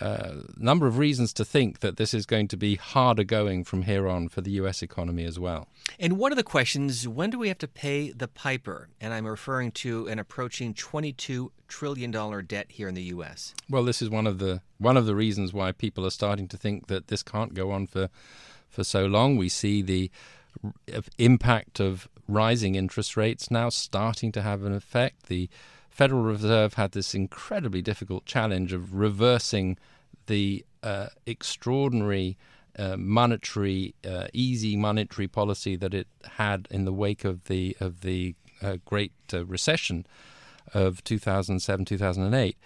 uh, 0.00 0.42
number 0.56 0.86
of 0.86 0.98
reasons 0.98 1.32
to 1.34 1.44
think 1.44 1.80
that 1.80 1.96
this 1.96 2.14
is 2.14 2.26
going 2.26 2.48
to 2.48 2.56
be 2.56 2.76
harder 2.76 3.24
going 3.24 3.64
from 3.64 3.82
here 3.82 4.08
on 4.08 4.28
for 4.28 4.40
the 4.40 4.52
U.S. 4.52 4.82
economy 4.82 5.24
as 5.24 5.38
well. 5.38 5.68
And 5.98 6.18
one 6.18 6.32
of 6.32 6.36
the 6.36 6.42
questions 6.42 7.06
when 7.06 7.30
do 7.30 7.38
we 7.38 7.48
have 7.48 7.58
to 7.58 7.68
pay 7.68 8.10
the 8.10 8.28
piper? 8.28 8.88
And 9.00 9.12
I'm 9.12 9.26
referring 9.26 9.72
to 9.72 10.06
an 10.06 10.18
approaching 10.18 10.72
$22 10.74 11.50
trillion 11.68 12.10
debt 12.46 12.66
here 12.70 12.88
in 12.88 12.94
the 12.94 13.02
U.S. 13.02 13.54
Well, 13.68 13.84
this 13.84 14.00
is 14.00 14.08
one 14.08 14.26
of 14.26 14.38
the 14.38 14.62
one 14.78 14.96
of 14.96 15.06
the 15.06 15.14
reasons 15.14 15.52
why 15.52 15.72
people 15.72 16.06
are 16.06 16.10
starting 16.10 16.48
to 16.48 16.56
think 16.56 16.86
that 16.86 17.08
this 17.08 17.22
can't 17.22 17.54
go 17.54 17.70
on 17.70 17.86
for 17.86 18.08
for 18.68 18.84
so 18.84 19.06
long. 19.06 19.36
We 19.36 19.48
see 19.48 19.82
the 19.82 20.10
impact 21.18 21.80
of 21.80 22.08
rising 22.26 22.74
interest 22.74 23.16
rates 23.16 23.50
now 23.50 23.68
starting 23.68 24.32
to 24.32 24.42
have 24.42 24.62
an 24.64 24.72
effect. 24.72 25.26
The 25.26 25.48
Federal 25.90 26.22
Reserve 26.22 26.74
had 26.74 26.92
this 26.92 27.14
incredibly 27.14 27.82
difficult 27.82 28.24
challenge 28.24 28.72
of 28.72 28.94
reversing 28.94 29.76
the 30.26 30.64
uh, 30.82 31.08
extraordinary 31.26 32.38
uh, 32.78 32.96
monetary, 32.96 33.94
uh, 34.08 34.28
easy 34.32 34.76
monetary 34.76 35.28
policy 35.28 35.76
that 35.76 35.92
it 35.92 36.06
had 36.24 36.68
in 36.70 36.84
the 36.84 36.92
wake 36.92 37.24
of 37.24 37.44
the 37.44 37.76
of 37.80 38.00
the 38.00 38.34
uh, 38.62 38.76
Great 38.84 39.12
uh, 39.34 39.44
Recession 39.44 40.06
of 40.72 41.02
2007 41.02 41.84
2008, 41.84 42.56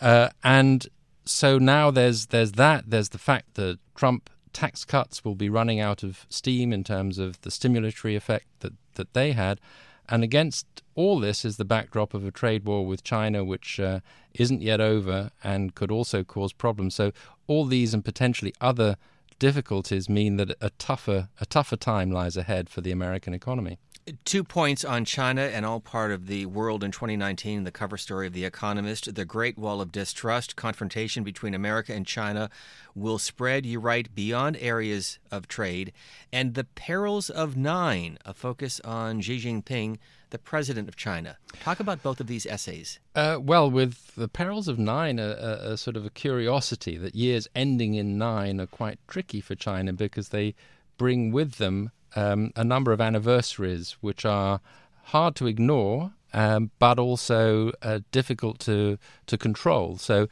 uh, 0.00 0.28
and 0.42 0.86
so 1.24 1.58
now 1.58 1.90
there's 1.90 2.26
there's 2.26 2.52
that 2.52 2.84
there's 2.88 3.10
the 3.10 3.18
fact 3.18 3.54
that 3.54 3.78
Trump 3.94 4.30
tax 4.52 4.84
cuts 4.84 5.24
will 5.24 5.34
be 5.34 5.48
running 5.48 5.80
out 5.80 6.02
of 6.02 6.26
steam 6.30 6.72
in 6.72 6.84
terms 6.84 7.18
of 7.18 7.40
the 7.42 7.50
stimulatory 7.50 8.16
effect 8.16 8.46
that 8.60 8.72
that 8.94 9.12
they 9.12 9.32
had, 9.32 9.60
and 10.08 10.22
against 10.22 10.82
all 10.94 11.18
this 11.18 11.44
is 11.44 11.56
the 11.56 11.64
backdrop 11.64 12.14
of 12.14 12.24
a 12.26 12.30
trade 12.30 12.64
war 12.64 12.86
with 12.86 13.02
China, 13.02 13.44
which 13.44 13.80
uh, 13.80 14.00
isn't 14.34 14.62
yet 14.62 14.80
over 14.80 15.30
and 15.42 15.74
could 15.74 15.90
also 15.90 16.22
cause 16.22 16.52
problems. 16.52 16.94
So 16.94 17.12
all 17.46 17.64
these 17.64 17.94
and 17.94 18.04
potentially 18.04 18.54
other 18.60 18.96
difficulties 19.38 20.08
mean 20.08 20.36
that 20.36 20.54
a 20.60 20.70
tougher 20.70 21.28
a 21.40 21.46
tougher 21.46 21.76
time 21.76 22.10
lies 22.10 22.36
ahead 22.36 22.68
for 22.68 22.80
the 22.80 22.92
American 22.92 23.34
economy. 23.34 23.78
Two 24.26 24.44
points 24.44 24.84
on 24.84 25.06
China 25.06 25.40
and 25.40 25.64
all 25.64 25.80
part 25.80 26.10
of 26.10 26.26
the 26.26 26.44
world 26.44 26.84
in 26.84 26.90
2019, 26.90 27.64
the 27.64 27.70
cover 27.70 27.96
story 27.96 28.26
of 28.26 28.34
The 28.34 28.44
Economist. 28.44 29.14
The 29.14 29.24
Great 29.24 29.56
Wall 29.56 29.80
of 29.80 29.92
Distrust, 29.92 30.56
confrontation 30.56 31.24
between 31.24 31.54
America 31.54 31.94
and 31.94 32.06
China 32.06 32.50
will 32.94 33.18
spread, 33.18 33.64
you 33.64 33.80
write, 33.80 34.14
beyond 34.14 34.58
areas 34.60 35.18
of 35.30 35.48
trade. 35.48 35.90
And 36.30 36.52
The 36.52 36.64
Perils 36.64 37.30
of 37.30 37.56
Nine, 37.56 38.18
a 38.26 38.34
focus 38.34 38.78
on 38.80 39.22
Xi 39.22 39.38
Jinping, 39.38 39.96
the 40.28 40.38
president 40.38 40.86
of 40.88 40.96
China. 40.96 41.38
Talk 41.62 41.80
about 41.80 42.02
both 42.02 42.20
of 42.20 42.26
these 42.26 42.44
essays. 42.44 42.98
Uh, 43.14 43.38
well, 43.40 43.70
with 43.70 44.14
The 44.16 44.28
Perils 44.28 44.68
of 44.68 44.78
Nine, 44.78 45.18
a, 45.18 45.28
a, 45.28 45.72
a 45.72 45.76
sort 45.78 45.96
of 45.96 46.04
a 46.04 46.10
curiosity 46.10 46.98
that 46.98 47.14
years 47.14 47.48
ending 47.54 47.94
in 47.94 48.18
nine 48.18 48.60
are 48.60 48.66
quite 48.66 48.98
tricky 49.08 49.40
for 49.40 49.54
China 49.54 49.94
because 49.94 50.28
they 50.28 50.54
bring 50.98 51.32
with 51.32 51.54
them 51.54 51.90
um, 52.14 52.52
a 52.56 52.64
number 52.64 52.92
of 52.92 53.00
anniversaries 53.00 53.96
which 54.00 54.24
are 54.24 54.60
hard 55.04 55.34
to 55.36 55.46
ignore, 55.46 56.12
um, 56.32 56.70
but 56.78 56.98
also 56.98 57.72
uh, 57.82 58.00
difficult 58.12 58.58
to 58.60 58.98
to 59.26 59.38
control. 59.38 59.98
So. 59.98 60.28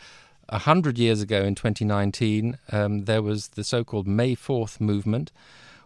A 0.49 0.59
hundred 0.59 0.99
years 0.99 1.23
ago, 1.23 1.41
in 1.45 1.55
2019, 1.55 2.59
um, 2.73 3.05
there 3.07 3.23
was 3.23 3.49
the 3.51 3.65
so-called 3.65 4.07
May 4.07 4.35
Fourth 4.35 4.83
movement, 4.83 5.33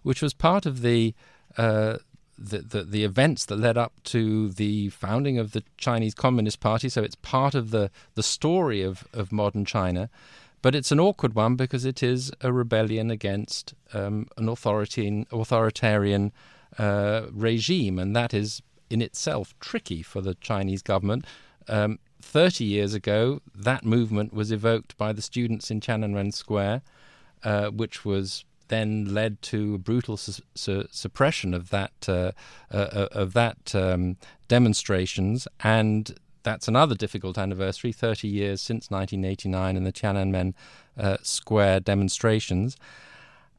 which 0.03 0.21
was 0.21 0.35
part 0.35 0.67
of 0.67 0.81
the, 0.81 1.15
uh, 1.57 1.99
the, 2.37 2.59
the, 2.59 2.83
the 2.83 3.05
events 3.05 3.45
that 3.45 3.61
led 3.61 3.79
up 3.79 3.93
to 4.05 4.49
the 4.49 4.89
founding 4.89 5.39
of 5.39 5.53
the 5.53 5.63
Chinese 5.77 6.15
Communist 6.15 6.59
Party. 6.59 6.89
So 6.89 7.05
it's 7.05 7.15
part 7.15 7.55
of 7.55 7.71
the 7.71 7.93
the 8.15 8.25
story 8.25 8.83
of 8.83 9.07
of 9.13 9.31
modern 9.31 9.65
China. 9.65 10.11
But 10.63 10.75
it's 10.75 10.91
an 10.91 11.01
awkward 11.01 11.35
one 11.35 11.55
because 11.57 11.85
it 11.85 12.03
is 12.03 12.33
a 12.41 12.53
rebellion 12.53 13.11
against 13.11 13.75
um, 13.93 14.27
an 14.37 14.49
authoritarian, 14.49 15.27
authoritarian 15.31 16.33
uh, 16.79 17.27
regime, 17.31 17.99
and 17.99 18.17
that 18.17 18.35
is 18.35 18.63
in 18.91 19.03
itself 19.03 19.55
tricky 19.61 20.03
for 20.03 20.21
the 20.21 20.35
Chinese 20.35 20.83
government. 20.83 21.25
Um, 21.69 21.99
30 22.21 22.65
years 22.65 22.95
ago, 22.95 23.41
that 23.55 23.85
movement 23.85 24.33
was 24.33 24.51
evoked 24.51 24.97
by 24.97 25.13
the 25.13 25.23
students 25.23 25.71
in 25.71 25.81
Tiananmen 25.81 26.33
Square, 26.35 26.83
uh, 27.45 27.69
which 27.69 28.05
was 28.05 28.45
then 28.69 29.15
led 29.15 29.41
to 29.41 29.75
a 29.75 29.79
brutal 29.79 30.17
su- 30.17 30.43
su- 30.55 30.89
suppression 30.91 31.55
of 31.55 31.71
that 31.71 31.93
uh, 32.09 32.33
uh, 32.73 32.77
uh 32.77 33.09
of 33.13 33.33
that 33.35 33.75
um, 33.75 34.17
demonstrations, 34.49 35.47
and 35.63 36.19
that's 36.47 36.69
another 36.69 36.95
difficult 36.95 37.37
anniversary 37.37 37.91
30 37.91 38.29
years 38.29 38.63
since 38.63 38.89
1989 38.89 39.77
and 39.77 39.85
the 39.85 39.93
Tiananmen 39.93 40.55
uh, 40.97 41.17
Square 41.21 41.81
demonstrations. 41.81 42.77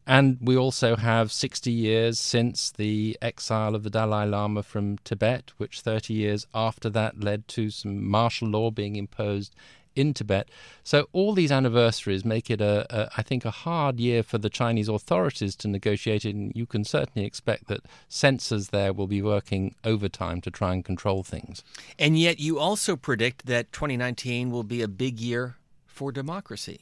And 0.08 0.38
we 0.40 0.56
also 0.56 0.96
have 0.96 1.30
60 1.30 1.70
years 1.70 2.18
since 2.18 2.72
the 2.72 3.18
exile 3.22 3.76
of 3.76 3.84
the 3.84 3.90
Dalai 3.90 4.26
Lama 4.26 4.64
from 4.64 5.00
Tibet, 5.00 5.52
which 5.58 5.82
30 5.82 6.14
years 6.14 6.48
after 6.54 6.90
that 6.92 7.20
led 7.20 7.50
to 7.50 7.70
some 7.72 8.08
martial 8.08 8.48
law 8.48 8.72
being 8.72 8.96
imposed 8.96 9.54
in 9.98 10.14
Tibet. 10.14 10.50
So 10.84 11.08
all 11.12 11.34
these 11.34 11.52
anniversaries 11.52 12.24
make 12.24 12.50
it 12.50 12.62
a, 12.62 12.86
a 12.90 13.10
I 13.18 13.24
think 13.24 13.44
a 13.46 13.52
hard 13.52 14.00
year 14.00 14.24
for 14.24 14.38
the 14.38 14.50
Chinese 14.50 14.88
authorities 14.88 15.56
to 15.58 15.68
negotiate 15.68 16.24
it, 16.24 16.36
and 16.36 16.52
you 16.56 16.66
can 16.66 16.84
certainly 16.84 17.26
expect 17.26 17.68
that 17.68 17.82
censors 18.08 18.70
there 18.70 18.94
will 18.94 19.08
be 19.08 19.22
working 19.22 19.76
overtime 19.84 20.42
to 20.42 20.52
try 20.52 20.74
and 20.74 20.86
control 20.86 21.24
things. 21.24 21.64
And 21.98 22.18
yet 22.18 22.40
you 22.40 22.60
also 22.60 22.96
predict 22.96 23.48
that 23.48 23.72
2019 23.74 24.52
will 24.52 24.64
be 24.64 24.82
a 24.82 24.88
big 24.88 25.20
year 25.20 25.58
for 25.86 26.12
democracy. 26.12 26.82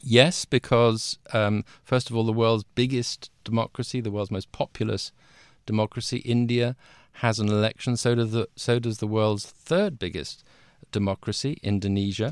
Yes, 0.00 0.44
because 0.44 1.18
um, 1.32 1.64
first 1.82 2.10
of 2.10 2.16
all, 2.16 2.24
the 2.24 2.32
world's 2.32 2.64
biggest 2.74 3.30
democracy, 3.44 4.00
the 4.00 4.10
world's 4.10 4.30
most 4.30 4.52
populous 4.52 5.10
democracy, 5.64 6.18
India, 6.18 6.76
has 7.14 7.40
an 7.40 7.48
election. 7.48 7.96
So 7.96 8.14
does 8.14 8.30
the 8.30 8.48
so 8.56 8.78
does 8.78 8.98
the 8.98 9.06
world's 9.06 9.46
third 9.46 9.98
biggest 9.98 10.44
democracy, 11.00 11.52
Indonesia. 11.62 12.30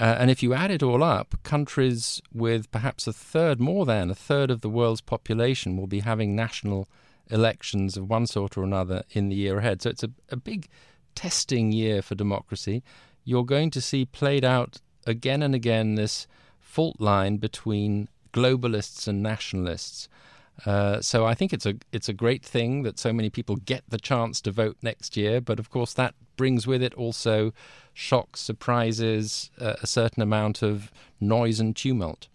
Uh, 0.00 0.16
and 0.20 0.28
if 0.30 0.42
you 0.42 0.54
add 0.54 0.70
it 0.76 0.82
all 0.82 1.02
up, 1.16 1.28
countries 1.54 2.20
with 2.32 2.62
perhaps 2.70 3.06
a 3.06 3.12
third, 3.12 3.60
more 3.60 3.84
than 3.86 4.10
a 4.10 4.14
third 4.28 4.50
of 4.50 4.60
the 4.60 4.74
world's 4.78 5.00
population, 5.14 5.76
will 5.76 5.86
be 5.86 6.00
having 6.00 6.34
national 6.34 6.88
elections 7.30 7.96
of 7.96 8.10
one 8.10 8.26
sort 8.26 8.56
or 8.58 8.64
another 8.64 9.04
in 9.10 9.28
the 9.28 9.36
year 9.36 9.58
ahead. 9.58 9.82
So 9.82 9.90
it's 9.90 10.02
a, 10.02 10.10
a 10.30 10.36
big 10.36 10.68
testing 11.14 11.72
year 11.72 12.02
for 12.02 12.14
democracy. 12.14 12.82
You're 13.24 13.44
going 13.56 13.70
to 13.70 13.80
see 13.80 14.04
played 14.04 14.44
out 14.44 14.80
again 15.06 15.42
and 15.42 15.54
again 15.54 15.94
this 15.94 16.26
fault 16.58 16.96
line 16.98 17.36
between 17.36 18.08
globalists 18.32 19.06
and 19.06 19.22
nationalists. 19.22 20.08
Uh, 20.64 21.00
so 21.00 21.26
I 21.26 21.34
think 21.34 21.52
it's 21.52 21.66
a 21.66 21.74
it's 21.92 22.08
a 22.08 22.12
great 22.12 22.44
thing 22.44 22.82
that 22.82 22.98
so 22.98 23.12
many 23.12 23.30
people 23.30 23.56
get 23.56 23.82
the 23.88 23.98
chance 23.98 24.40
to 24.42 24.52
vote 24.52 24.76
next 24.82 25.16
year. 25.16 25.40
But 25.40 25.58
of 25.58 25.70
course, 25.70 25.92
that 25.94 26.14
brings 26.36 26.66
with 26.66 26.82
it 26.82 26.94
also 26.94 27.52
shocks, 27.92 28.40
surprises, 28.40 29.50
uh, 29.60 29.74
a 29.82 29.86
certain 29.86 30.22
amount 30.22 30.62
of 30.62 30.90
noise 31.20 31.60
and 31.60 31.74
tumult. 31.74 32.28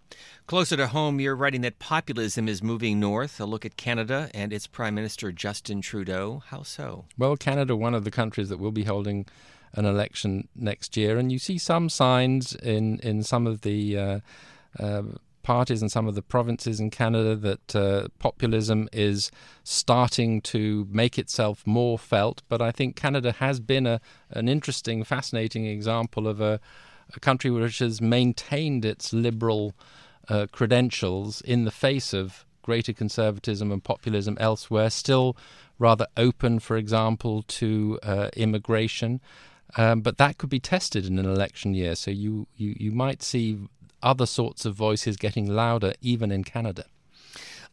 Closer 0.46 0.78
to 0.78 0.88
home, 0.88 1.20
you're 1.20 1.36
writing 1.36 1.62
that 1.62 1.80
populism 1.80 2.48
is 2.48 2.64
moving 2.64 3.00
north. 3.00 3.40
A 3.40 3.46
look 3.46 3.66
at 3.66 3.76
Canada 3.76 4.30
and 4.34 4.54
its 4.54 4.66
Prime 4.66 4.96
Minister 4.96 5.32
Justin 5.32 5.82
Trudeau. 5.82 6.44
How 6.48 6.64
so? 6.64 7.06
Well, 7.18 7.36
Canada, 7.36 7.76
one 7.76 7.94
of 7.94 8.06
the 8.06 8.12
countries 8.12 8.48
that 8.50 8.58
will 8.58 8.72
be 8.72 8.86
holding 8.86 9.26
an 9.74 9.86
election 9.86 10.48
next 10.56 10.96
year, 10.96 11.18
and 11.18 11.32
you 11.32 11.40
see 11.40 11.58
some 11.58 11.90
signs 11.90 12.56
in 12.56 13.00
in 13.00 13.24
some 13.24 13.46
of 13.46 13.62
the 13.62 13.98
uh, 13.98 14.20
uh, 14.80 15.04
parties 15.48 15.82
and 15.82 15.90
some 15.90 16.10
of 16.10 16.16
the 16.16 16.22
provinces 16.22 16.78
in 16.82 16.90
Canada 16.90 17.34
that 17.34 17.74
uh, 17.74 18.08
populism 18.20 18.90
is 18.92 19.32
starting 19.64 20.42
to 20.42 20.86
make 20.92 21.18
itself 21.18 21.66
more 21.66 21.98
felt. 21.98 22.42
But 22.50 22.62
I 22.62 22.72
think 22.72 22.98
Canada 22.98 23.32
has 23.32 23.62
been 23.62 23.88
a, 23.88 24.02
an 24.30 24.50
interesting, 24.50 25.06
fascinating 25.06 25.66
example 25.66 26.28
of 26.28 26.42
a, 26.42 26.60
a 27.16 27.20
country 27.22 27.50
which 27.50 27.80
has 27.80 28.02
maintained 28.02 28.84
its 28.84 29.14
liberal 29.14 29.74
uh, 30.28 30.48
credentials 30.52 31.40
in 31.40 31.64
the 31.64 31.72
face 31.72 32.12
of 32.12 32.46
greater 32.62 32.92
conservatism 32.92 33.72
and 33.72 33.82
populism 33.82 34.36
elsewhere, 34.42 34.90
still 34.90 35.38
rather 35.80 36.08
open, 36.18 36.60
for 36.60 36.76
example, 36.76 37.42
to 37.44 37.98
uh, 38.04 38.30
immigration. 38.36 39.22
Um, 39.78 40.02
but 40.02 40.18
that 40.18 40.38
could 40.38 40.50
be 40.50 40.60
tested 40.60 41.06
in 41.06 41.18
an 41.20 41.26
election 41.26 41.74
year. 41.74 41.96
So 41.96 42.12
you, 42.12 42.48
you, 42.58 42.76
you 42.78 42.92
might 42.92 43.24
see 43.24 43.58
other 44.02 44.26
sorts 44.26 44.66
of 44.66 44.76
voices 44.76 45.18
getting 45.18 45.48
louder, 45.48 45.94
even 46.02 46.32
in 46.32 46.44
Canada. 46.44 46.86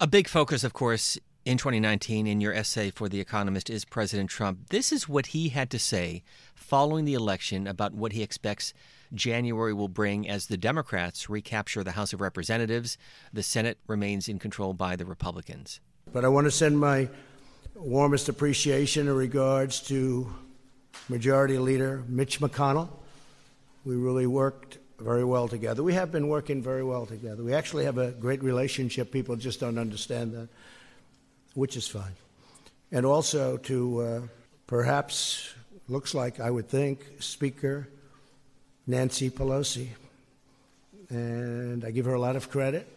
A 0.00 0.06
big 0.06 0.28
focus, 0.28 0.64
of 0.64 0.72
course, 0.72 1.18
in 1.44 1.58
2019 1.58 2.26
in 2.26 2.40
your 2.40 2.54
essay 2.54 2.90
for 2.90 3.08
The 3.08 3.20
Economist 3.20 3.68
is 3.68 3.84
President 3.84 4.30
Trump. 4.30 4.70
This 4.70 4.92
is 4.92 5.08
what 5.08 5.26
he 5.26 5.50
had 5.50 5.70
to 5.70 5.78
say 5.78 6.22
following 6.54 7.04
the 7.04 7.14
election 7.14 7.66
about 7.66 7.92
what 7.92 8.12
he 8.12 8.22
expects 8.22 8.72
January 9.12 9.72
will 9.72 9.88
bring 9.88 10.28
as 10.28 10.46
the 10.46 10.56
Democrats 10.56 11.28
recapture 11.28 11.84
the 11.84 11.92
House 11.92 12.12
of 12.12 12.20
Representatives. 12.20 12.96
The 13.32 13.42
Senate 13.42 13.78
remains 13.86 14.28
in 14.28 14.38
control 14.38 14.72
by 14.72 14.96
the 14.96 15.04
Republicans. 15.04 15.80
But 16.12 16.24
I 16.24 16.28
want 16.28 16.46
to 16.46 16.50
send 16.50 16.78
my 16.78 17.08
warmest 17.74 18.28
appreciation 18.28 19.08
and 19.08 19.16
regards 19.16 19.80
to 19.82 20.32
Majority 21.08 21.58
Leader 21.58 22.04
Mitch 22.08 22.40
McConnell. 22.40 22.88
We 23.84 23.96
really 23.96 24.26
worked 24.26 24.78
very 24.98 25.24
well 25.24 25.48
together. 25.48 25.82
We 25.82 25.94
have 25.94 26.12
been 26.12 26.28
working 26.28 26.62
very 26.62 26.84
well 26.84 27.06
together. 27.06 27.42
We 27.42 27.54
actually 27.54 27.84
have 27.84 27.98
a 27.98 28.12
great 28.12 28.42
relationship. 28.42 29.10
People 29.10 29.36
just 29.36 29.60
don't 29.60 29.78
understand 29.78 30.32
that, 30.32 30.48
which 31.54 31.76
is 31.76 31.88
fine. 31.88 32.12
And 32.92 33.04
also 33.04 33.56
to 33.58 34.00
uh, 34.00 34.20
perhaps, 34.66 35.52
looks 35.88 36.14
like, 36.14 36.40
I 36.40 36.50
would 36.50 36.68
think, 36.68 37.00
Speaker 37.18 37.88
Nancy 38.86 39.30
Pelosi. 39.30 39.88
And 41.10 41.84
I 41.84 41.90
give 41.90 42.06
her 42.06 42.14
a 42.14 42.20
lot 42.20 42.36
of 42.36 42.50
credit. 42.50 42.88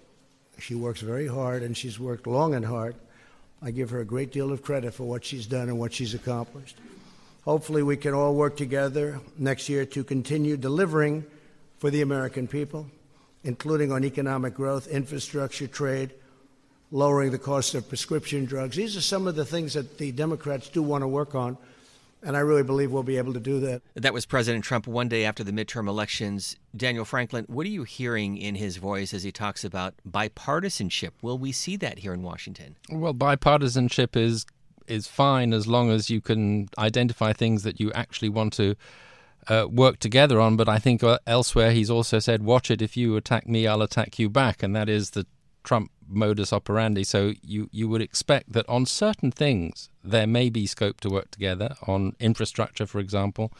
She 0.59 0.75
works 0.75 1.01
very 1.01 1.27
hard, 1.27 1.63
and 1.63 1.75
she's 1.75 1.99
worked 1.99 2.25
long 2.25 2.55
and 2.55 2.65
hard. 2.65 2.95
I 3.61 3.71
give 3.71 3.89
her 3.89 3.99
a 3.99 4.05
great 4.05 4.31
deal 4.31 4.51
of 4.51 4.61
credit 4.61 4.93
for 4.93 5.03
what 5.03 5.25
she's 5.25 5.45
done 5.45 5.69
and 5.69 5.79
what 5.79 5.93
she's 5.93 6.13
accomplished. 6.13 6.77
Hopefully, 7.43 7.81
we 7.81 7.97
can 7.97 8.13
all 8.13 8.35
work 8.35 8.57
together 8.57 9.19
next 9.37 9.69
year 9.69 9.85
to 9.85 10.03
continue 10.03 10.57
delivering 10.57 11.25
for 11.77 11.89
the 11.89 12.01
American 12.01 12.47
people, 12.47 12.87
including 13.43 13.91
on 13.91 14.03
economic 14.03 14.53
growth, 14.53 14.87
infrastructure, 14.87 15.67
trade, 15.67 16.11
lowering 16.91 17.31
the 17.31 17.37
cost 17.37 17.75
of 17.75 17.87
prescription 17.87 18.45
drugs. 18.45 18.75
These 18.75 18.95
are 18.95 19.01
some 19.01 19.27
of 19.27 19.35
the 19.35 19.45
things 19.45 19.73
that 19.73 19.97
the 19.97 20.11
Democrats 20.11 20.69
do 20.69 20.81
want 20.81 21.03
to 21.03 21.07
work 21.07 21.35
on, 21.35 21.57
and 22.23 22.35
I 22.35 22.39
really 22.39 22.63
believe 22.63 22.91
we'll 22.91 23.03
be 23.03 23.17
able 23.17 23.33
to 23.33 23.39
do 23.39 23.59
that. 23.59 23.81
That 23.95 24.13
was 24.13 24.25
President 24.25 24.63
Trump 24.63 24.87
one 24.87 25.07
day 25.07 25.25
after 25.25 25.43
the 25.43 25.51
midterm 25.51 25.87
elections. 25.87 26.55
Daniel 26.75 27.05
Franklin, 27.05 27.45
what 27.47 27.65
are 27.65 27.69
you 27.69 27.83
hearing 27.83 28.37
in 28.37 28.55
his 28.55 28.77
voice 28.77 29.13
as 29.13 29.23
he 29.23 29.31
talks 29.31 29.63
about 29.63 29.93
bipartisanship? 30.09 31.11
Will 31.21 31.37
we 31.37 31.51
see 31.51 31.75
that 31.77 31.99
here 31.99 32.13
in 32.13 32.23
Washington? 32.23 32.75
Well, 32.89 33.13
bipartisanship 33.13 34.15
is 34.15 34.45
is 34.87 35.05
fine 35.05 35.53
as 35.53 35.67
long 35.67 35.91
as 35.91 36.09
you 36.09 36.21
can 36.21 36.69
identify 36.77 37.33
things 37.33 37.63
that 37.63 37.77
you 37.77 37.91
actually 37.91 38.29
want 38.29 38.53
to 38.53 38.73
uh, 39.49 39.67
work 39.69 39.99
together 39.99 40.39
on. 40.39 40.57
But 40.57 40.69
I 40.69 40.79
think 40.79 41.03
uh, 41.03 41.19
elsewhere 41.25 41.71
he's 41.71 41.89
also 41.89 42.19
said, 42.19 42.43
"Watch 42.43 42.71
it. 42.71 42.81
If 42.81 42.97
you 42.97 43.15
attack 43.15 43.47
me, 43.47 43.67
I'll 43.67 43.81
attack 43.81 44.19
you 44.19 44.29
back," 44.29 44.63
and 44.63 44.75
that 44.75 44.89
is 44.89 45.11
the 45.11 45.25
Trump 45.63 45.91
modus 46.07 46.53
operandi. 46.53 47.03
So 47.03 47.33
you 47.41 47.69
you 47.71 47.89
would 47.89 48.01
expect 48.01 48.53
that 48.53 48.67
on 48.69 48.85
certain 48.85 49.31
things 49.31 49.89
there 50.03 50.27
may 50.27 50.49
be 50.49 50.65
scope 50.65 51.01
to 51.01 51.09
work 51.09 51.31
together 51.31 51.75
on 51.85 52.15
infrastructure, 52.19 52.85
for 52.85 52.99
example. 52.99 53.51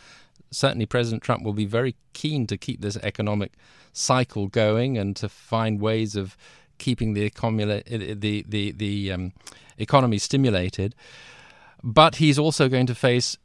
Certainly, 0.50 0.86
President 0.86 1.24
Trump 1.24 1.44
will 1.44 1.54
be 1.54 1.66
very 1.66 1.96
keen 2.14 2.48
to 2.48 2.58
keep 2.58 2.80
this 2.80 2.98
economic 2.98 3.52
cycle 3.92 4.48
going 4.48 4.98
and 4.98 5.16
to 5.18 5.28
find 5.28 5.82
ways 5.82 6.16
of 6.16 6.38
keeping 6.78 7.14
the 7.14 7.24
economy 7.24 7.84
the 7.86 8.44
the 8.48 8.72
the 8.72 9.12
um, 9.12 9.34
economy 9.78 10.18
stimulated. 10.18 10.96
But 11.84 12.16
he's 12.16 12.40
also 12.40 12.70
going 12.70 12.88
to 12.88 12.96
face 12.96 13.38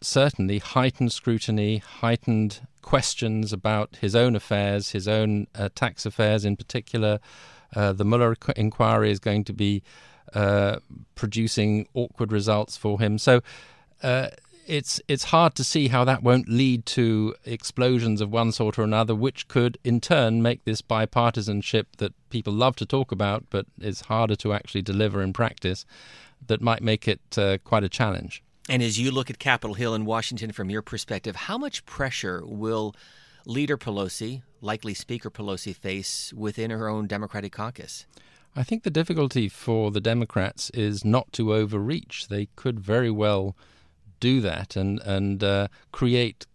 certainly 0.00 0.58
heightened 0.58 1.12
scrutiny, 1.12 1.78
heightened 1.78 2.66
questions 2.82 3.52
about 3.52 3.96
his 4.00 4.14
own 4.14 4.34
affairs, 4.36 4.90
his 4.90 5.06
own 5.06 5.46
uh, 5.54 5.68
tax 5.74 6.06
affairs 6.06 6.44
in 6.44 6.56
particular. 6.56 7.20
Uh, 7.74 7.92
the 7.92 8.04
Mueller 8.04 8.36
inquiry 8.56 9.10
is 9.10 9.18
going 9.18 9.44
to 9.44 9.52
be 9.52 9.82
uh, 10.34 10.78
producing 11.14 11.86
awkward 11.94 12.32
results 12.32 12.76
for 12.76 13.00
him. 13.00 13.18
So 13.18 13.40
uh, 14.02 14.28
it's 14.66 15.00
it's 15.08 15.24
hard 15.24 15.54
to 15.54 15.64
see 15.64 15.88
how 15.88 16.04
that 16.04 16.22
won't 16.22 16.48
lead 16.48 16.84
to 16.86 17.34
explosions 17.44 18.20
of 18.20 18.30
one 18.30 18.52
sort 18.52 18.78
or 18.78 18.82
another, 18.82 19.14
which 19.14 19.48
could 19.48 19.78
in 19.82 20.00
turn 20.00 20.42
make 20.42 20.64
this 20.64 20.82
bipartisanship 20.82 21.86
that 21.96 22.12
people 22.30 22.52
love 22.52 22.76
to 22.76 22.86
talk 22.86 23.10
about, 23.10 23.44
but 23.50 23.66
is 23.80 24.02
harder 24.02 24.36
to 24.36 24.52
actually 24.52 24.82
deliver 24.82 25.22
in 25.22 25.32
practice, 25.32 25.86
that 26.46 26.60
might 26.60 26.82
make 26.82 27.08
it 27.08 27.20
uh, 27.38 27.58
quite 27.64 27.84
a 27.84 27.88
challenge. 27.88 28.42
And 28.68 28.82
as 28.82 28.98
you 28.98 29.10
look 29.10 29.30
at 29.30 29.38
Capitol 29.38 29.74
Hill 29.74 29.94
in 29.94 30.04
Washington 30.04 30.52
from 30.52 30.68
your 30.68 30.82
perspective, 30.82 31.34
how 31.36 31.56
much 31.56 31.86
pressure 31.86 32.42
will 32.44 32.94
Leader 33.46 33.78
Pelosi, 33.78 34.42
likely 34.60 34.92
Speaker 34.92 35.30
Pelosi, 35.30 35.74
face 35.74 36.34
within 36.34 36.70
her 36.70 36.86
own 36.86 37.06
Democratic 37.06 37.52
caucus? 37.52 38.06
I 38.54 38.62
think 38.62 38.82
the 38.82 38.90
difficulty 38.90 39.48
for 39.48 39.90
the 39.90 40.00
Democrats 40.00 40.68
is 40.70 41.02
not 41.02 41.32
to 41.32 41.54
overreach. 41.54 42.28
They 42.28 42.48
could 42.56 42.78
very 42.78 43.10
well 43.10 43.56
do 44.20 44.40
that 44.40 44.76
and 44.76 45.00
and 45.00 45.42
uh, 45.42 45.68
create 45.92 46.46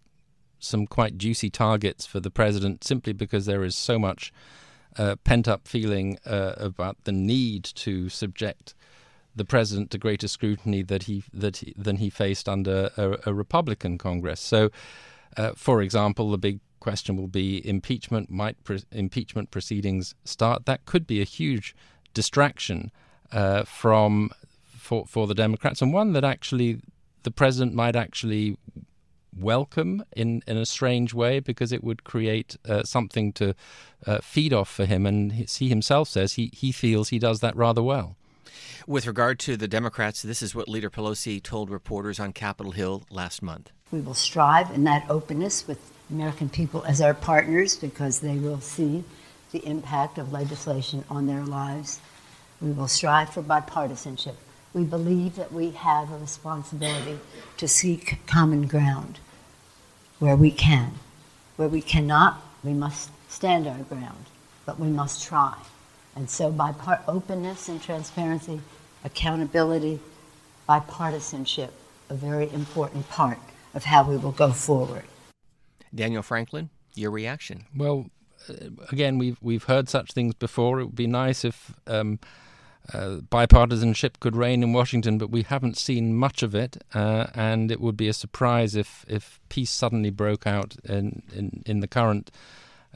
some 0.58 0.86
quite 0.86 1.18
juicy 1.18 1.50
targets 1.50 2.06
for 2.06 2.20
the 2.20 2.30
president 2.30 2.84
simply 2.84 3.12
because 3.12 3.46
there 3.46 3.64
is 3.64 3.74
so 3.74 3.98
much 3.98 4.32
uh, 4.96 5.16
pent 5.24 5.48
up 5.48 5.66
feeling 5.66 6.18
uh, 6.24 6.54
about 6.56 6.96
the 7.04 7.12
need 7.12 7.64
to 7.64 8.08
subject 8.08 8.74
the 9.36 9.44
president 9.44 9.90
to 9.90 9.98
greater 9.98 10.28
scrutiny 10.28 10.82
that 10.82 11.04
he 11.04 11.24
that 11.32 11.58
he, 11.58 11.74
than 11.76 11.96
he 11.96 12.10
faced 12.10 12.48
under 12.48 12.90
a, 12.96 13.18
a 13.26 13.34
Republican 13.34 13.98
Congress. 13.98 14.40
So, 14.40 14.70
uh, 15.36 15.52
for 15.56 15.82
example, 15.82 16.30
the 16.30 16.38
big 16.38 16.60
question 16.80 17.16
will 17.16 17.28
be 17.28 17.66
impeachment. 17.66 18.30
Might 18.30 18.62
pre- 18.64 18.84
impeachment 18.92 19.50
proceedings 19.50 20.14
start? 20.24 20.66
That 20.66 20.84
could 20.84 21.06
be 21.06 21.20
a 21.20 21.24
huge 21.24 21.74
distraction 22.12 22.92
uh, 23.32 23.64
from 23.64 24.30
for 24.66 25.06
for 25.06 25.26
the 25.26 25.34
Democrats, 25.34 25.82
and 25.82 25.92
one 25.92 26.12
that 26.12 26.24
actually 26.24 26.80
the 27.22 27.30
president 27.30 27.74
might 27.74 27.96
actually 27.96 28.56
welcome 29.36 30.04
in, 30.14 30.42
in 30.46 30.56
a 30.56 30.66
strange 30.66 31.12
way 31.12 31.40
because 31.40 31.72
it 31.72 31.82
would 31.82 32.04
create 32.04 32.56
uh, 32.68 32.82
something 32.84 33.32
to 33.32 33.54
uh, 34.06 34.18
feed 34.18 34.52
off 34.52 34.68
for 34.68 34.84
him. 34.84 35.06
And 35.06 35.32
he 35.32 35.68
himself 35.68 36.08
says 36.08 36.34
he, 36.34 36.50
he 36.52 36.72
feels 36.72 37.08
he 37.08 37.18
does 37.18 37.40
that 37.40 37.56
rather 37.56 37.82
well. 37.82 38.16
With 38.86 39.06
regard 39.06 39.38
to 39.40 39.56
the 39.56 39.68
Democrats, 39.68 40.22
this 40.22 40.42
is 40.42 40.54
what 40.54 40.68
Leader 40.68 40.90
Pelosi 40.90 41.42
told 41.42 41.70
reporters 41.70 42.20
on 42.20 42.32
Capitol 42.32 42.72
Hill 42.72 43.04
last 43.10 43.42
month. 43.42 43.70
We 43.90 44.00
will 44.00 44.14
strive 44.14 44.70
in 44.70 44.84
that 44.84 45.04
openness 45.08 45.66
with 45.66 45.78
American 46.10 46.48
people 46.48 46.84
as 46.84 47.00
our 47.00 47.14
partners 47.14 47.76
because 47.76 48.20
they 48.20 48.36
will 48.36 48.60
see 48.60 49.04
the 49.52 49.64
impact 49.66 50.18
of 50.18 50.32
legislation 50.32 51.04
on 51.08 51.26
their 51.26 51.44
lives. 51.44 52.00
We 52.60 52.72
will 52.72 52.88
strive 52.88 53.30
for 53.30 53.42
bipartisanship. 53.42 54.34
We 54.72 54.84
believe 54.84 55.36
that 55.36 55.52
we 55.52 55.70
have 55.70 56.10
a 56.10 56.18
responsibility 56.18 57.20
to 57.58 57.68
seek 57.68 58.18
common 58.26 58.66
ground 58.66 59.20
where 60.18 60.36
we 60.36 60.50
can. 60.50 60.92
Where 61.56 61.68
we 61.68 61.80
cannot, 61.80 62.42
we 62.64 62.72
must 62.72 63.10
stand 63.28 63.66
our 63.66 63.78
ground, 63.78 64.26
but 64.66 64.80
we 64.80 64.88
must 64.88 65.22
try. 65.22 65.54
And 66.16 66.30
so, 66.30 66.50
by 66.50 66.72
part, 66.72 67.00
openness 67.08 67.68
and 67.68 67.82
transparency, 67.82 68.60
accountability, 69.02 70.00
bipartisanship, 70.68 71.70
a 72.08 72.14
very 72.14 72.52
important 72.52 73.08
part 73.08 73.38
of 73.74 73.84
how 73.84 74.08
we 74.08 74.16
will 74.16 74.32
go 74.32 74.52
forward. 74.52 75.04
Daniel 75.94 76.22
Franklin, 76.22 76.70
your 76.94 77.10
reaction? 77.10 77.66
Well, 77.76 78.06
uh, 78.48 78.54
again, 78.90 79.18
we've 79.18 79.38
we've 79.40 79.64
heard 79.64 79.88
such 79.88 80.12
things 80.12 80.34
before. 80.34 80.80
It 80.80 80.86
would 80.86 80.96
be 80.96 81.06
nice 81.06 81.44
if 81.44 81.74
um, 81.86 82.18
uh, 82.92 83.20
bipartisanship 83.30 84.20
could 84.20 84.36
reign 84.36 84.62
in 84.62 84.72
Washington, 84.72 85.18
but 85.18 85.30
we 85.30 85.42
haven't 85.42 85.78
seen 85.78 86.14
much 86.14 86.42
of 86.42 86.54
it, 86.54 86.82
uh, 86.94 87.26
and 87.34 87.70
it 87.70 87.80
would 87.80 87.96
be 87.96 88.08
a 88.08 88.12
surprise 88.12 88.74
if 88.74 89.04
if 89.08 89.40
peace 89.48 89.70
suddenly 89.70 90.10
broke 90.10 90.46
out 90.46 90.76
in 90.84 91.22
in, 91.34 91.62
in 91.66 91.80
the 91.80 91.88
current 91.88 92.30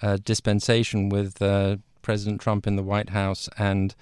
uh, 0.03 0.19
dispensation 0.23 1.09
with 1.09 1.41
uh, 1.43 1.77
President 2.09 2.41
Trump 2.41 2.67
in 2.67 2.77
the 2.77 2.83
White 2.83 3.11
House 3.11 3.51
and 3.59 3.95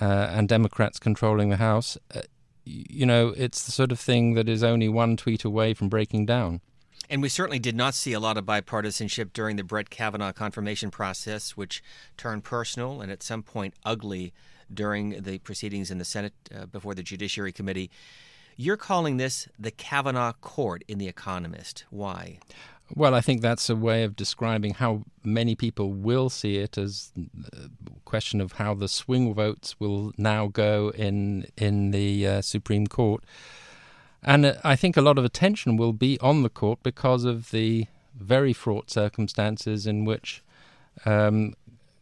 uh, 0.00 0.28
and 0.30 0.48
Democrats 0.48 0.98
controlling 0.98 1.50
the 1.50 1.58
House. 1.58 1.98
you 2.64 3.04
know, 3.04 3.34
it's 3.36 3.66
the 3.66 3.72
sort 3.72 3.92
of 3.92 4.00
thing 4.00 4.32
that 4.32 4.48
is 4.48 4.64
only 4.64 4.88
one 4.88 5.18
tweet 5.18 5.44
away 5.44 5.74
from 5.74 5.90
breaking 5.90 6.24
down. 6.24 6.62
And 7.10 7.20
we 7.20 7.28
certainly 7.28 7.58
did 7.58 7.76
not 7.76 7.92
see 7.92 8.14
a 8.14 8.20
lot 8.20 8.38
of 8.38 8.46
bipartisanship 8.46 9.34
during 9.34 9.56
the 9.56 9.62
Brett 9.62 9.90
Kavanaugh 9.90 10.32
confirmation 10.32 10.90
process, 10.90 11.50
which 11.58 11.82
turned 12.16 12.42
personal 12.42 13.02
and 13.02 13.12
at 13.12 13.22
some 13.22 13.42
point 13.42 13.74
ugly 13.84 14.32
during 14.72 15.22
the 15.22 15.38
proceedings 15.40 15.90
in 15.90 15.98
the 15.98 16.06
Senate 16.06 16.32
uh, 16.58 16.64
before 16.64 16.94
the 16.94 17.02
Judiciary 17.02 17.52
Committee. 17.52 17.90
You're 18.56 18.78
calling 18.78 19.18
this 19.18 19.46
the 19.58 19.70
Kavanaugh 19.70 20.32
Court 20.40 20.84
in 20.88 20.96
The 20.96 21.06
Economist. 21.06 21.84
Why? 21.90 22.38
Well, 22.94 23.14
I 23.14 23.20
think 23.20 23.42
that's 23.42 23.68
a 23.68 23.74
way 23.74 24.04
of 24.04 24.14
describing 24.14 24.74
how 24.74 25.02
many 25.24 25.56
people 25.56 25.92
will 25.92 26.30
see 26.30 26.56
it 26.56 26.78
as 26.78 27.12
a 27.52 27.68
question 28.04 28.40
of 28.40 28.52
how 28.52 28.74
the 28.74 28.88
swing 28.88 29.34
votes 29.34 29.80
will 29.80 30.12
now 30.16 30.46
go 30.46 30.92
in 30.94 31.46
in 31.56 31.90
the 31.90 32.26
uh, 32.26 32.42
Supreme 32.42 32.86
Court. 32.86 33.24
And 34.22 34.46
uh, 34.46 34.54
I 34.62 34.76
think 34.76 34.96
a 34.96 35.02
lot 35.02 35.18
of 35.18 35.24
attention 35.24 35.76
will 35.76 35.92
be 35.92 36.18
on 36.20 36.42
the 36.42 36.48
court 36.48 36.78
because 36.82 37.24
of 37.24 37.50
the 37.50 37.86
very 38.14 38.52
fraught 38.52 38.90
circumstances 38.90 39.86
in 39.86 40.04
which 40.04 40.42
um, 41.04 41.54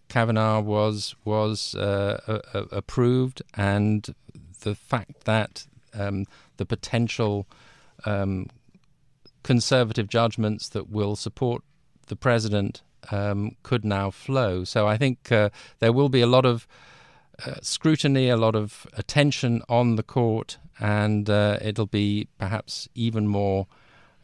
Kavanaugh 0.09 0.61
was 0.61 1.16
was 1.25 1.75
uh, 1.75 2.40
approved, 2.70 3.42
and 3.55 4.14
the 4.61 4.75
fact 4.75 5.25
that 5.25 5.66
um, 5.94 6.27
the 6.59 6.66
potential 6.66 7.47
um, 8.05 8.49
conservative 9.44 10.09
judgments 10.09 10.68
that 10.70 10.90
will 10.90 11.14
support 11.14 11.62
the 12.09 12.16
president 12.16 12.83
um, 13.12 13.57
could 13.62 13.85
now 13.85 14.11
flow. 14.11 14.64
So 14.64 14.88
I 14.88 14.96
think 14.96 15.30
uh, 15.30 15.50
there 15.78 15.92
will 15.92 16.09
be 16.09 16.20
a 16.20 16.26
lot 16.26 16.44
of 16.44 16.66
uh, 17.46 17.54
scrutiny, 17.62 18.28
a 18.28 18.37
lot 18.37 18.57
of 18.57 18.87
attention 18.94 19.62
on 19.68 19.96
the 19.96 20.02
court, 20.02 20.59
and 20.80 21.28
uh, 21.30 21.59
it'll 21.61 21.87
be 21.87 22.28
perhaps 22.38 22.88
even 22.94 23.28
more 23.28 23.66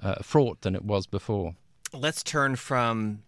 uh, 0.03 0.17
fraught 0.23 0.63
than 0.63 0.75
it 0.75 0.85
was 0.85 1.07
before. 1.07 1.55
Let's 1.93 2.23
turn 2.23 2.57
from. 2.57 3.23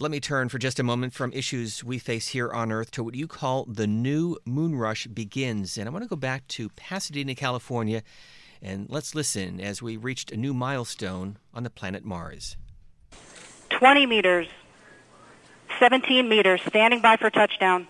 Let 0.00 0.12
me 0.12 0.20
turn 0.20 0.48
for 0.48 0.58
just 0.58 0.78
a 0.78 0.84
moment 0.84 1.12
from 1.12 1.32
issues 1.32 1.82
we 1.82 1.98
face 1.98 2.28
here 2.28 2.52
on 2.52 2.70
Earth 2.70 2.92
to 2.92 3.02
what 3.02 3.16
you 3.16 3.26
call 3.26 3.64
the 3.64 3.86
new 3.88 4.36
moon 4.44 4.76
rush 4.76 5.08
begins. 5.08 5.76
And 5.76 5.88
I 5.88 5.92
want 5.92 6.04
to 6.04 6.08
go 6.08 6.14
back 6.14 6.46
to 6.48 6.68
Pasadena, 6.70 7.34
California, 7.34 8.04
and 8.62 8.88
let's 8.90 9.14
listen 9.14 9.60
as 9.60 9.82
we 9.82 9.96
reached 9.96 10.32
a 10.32 10.36
new 10.36 10.52
milestone 10.54 11.38
on 11.54 11.62
the 11.62 11.70
planet 11.70 12.04
Mars. 12.04 12.56
20 13.70 14.06
meters, 14.06 14.48
17 15.78 16.28
meters, 16.28 16.60
standing 16.66 17.00
by 17.00 17.16
for 17.16 17.30
touchdown. 17.30 17.86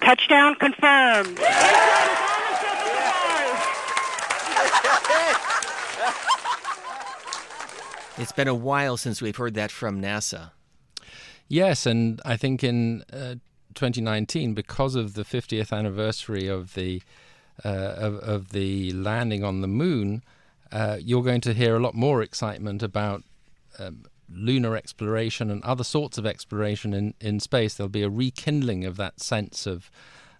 Touchdown 0.00 0.54
confirmed. 0.56 1.40
It's 8.20 8.32
been 8.32 8.48
a 8.48 8.54
while 8.54 8.96
since 8.96 9.22
we've 9.22 9.36
heard 9.36 9.54
that 9.54 9.70
from 9.70 10.02
NASA. 10.02 10.50
Yes, 11.46 11.86
and 11.86 12.20
I 12.24 12.36
think 12.36 12.64
in 12.64 13.04
uh, 13.12 13.36
2019, 13.74 14.54
because 14.54 14.96
of 14.96 15.14
the 15.14 15.22
50th 15.22 15.72
anniversary 15.72 16.48
of 16.48 16.74
the 16.74 17.00
uh, 17.64 17.68
of, 17.68 18.14
of, 18.16 18.48
the 18.50 18.92
landing 18.92 19.42
on 19.42 19.60
the 19.60 19.68
moon, 19.68 20.22
uh, 20.70 20.98
you're 21.00 21.22
going 21.22 21.40
to 21.40 21.54
hear 21.54 21.76
a 21.76 21.80
lot 21.80 21.94
more 21.94 22.22
excitement 22.22 22.82
about 22.82 23.24
um, 23.78 24.04
lunar 24.32 24.76
exploration 24.76 25.50
and 25.50 25.62
other 25.64 25.84
sorts 25.84 26.18
of 26.18 26.26
exploration 26.26 26.94
in, 26.94 27.14
in 27.20 27.40
space. 27.40 27.74
There'll 27.74 27.88
be 27.88 28.02
a 28.02 28.10
rekindling 28.10 28.84
of 28.84 28.96
that 28.96 29.20
sense 29.20 29.66
of 29.66 29.90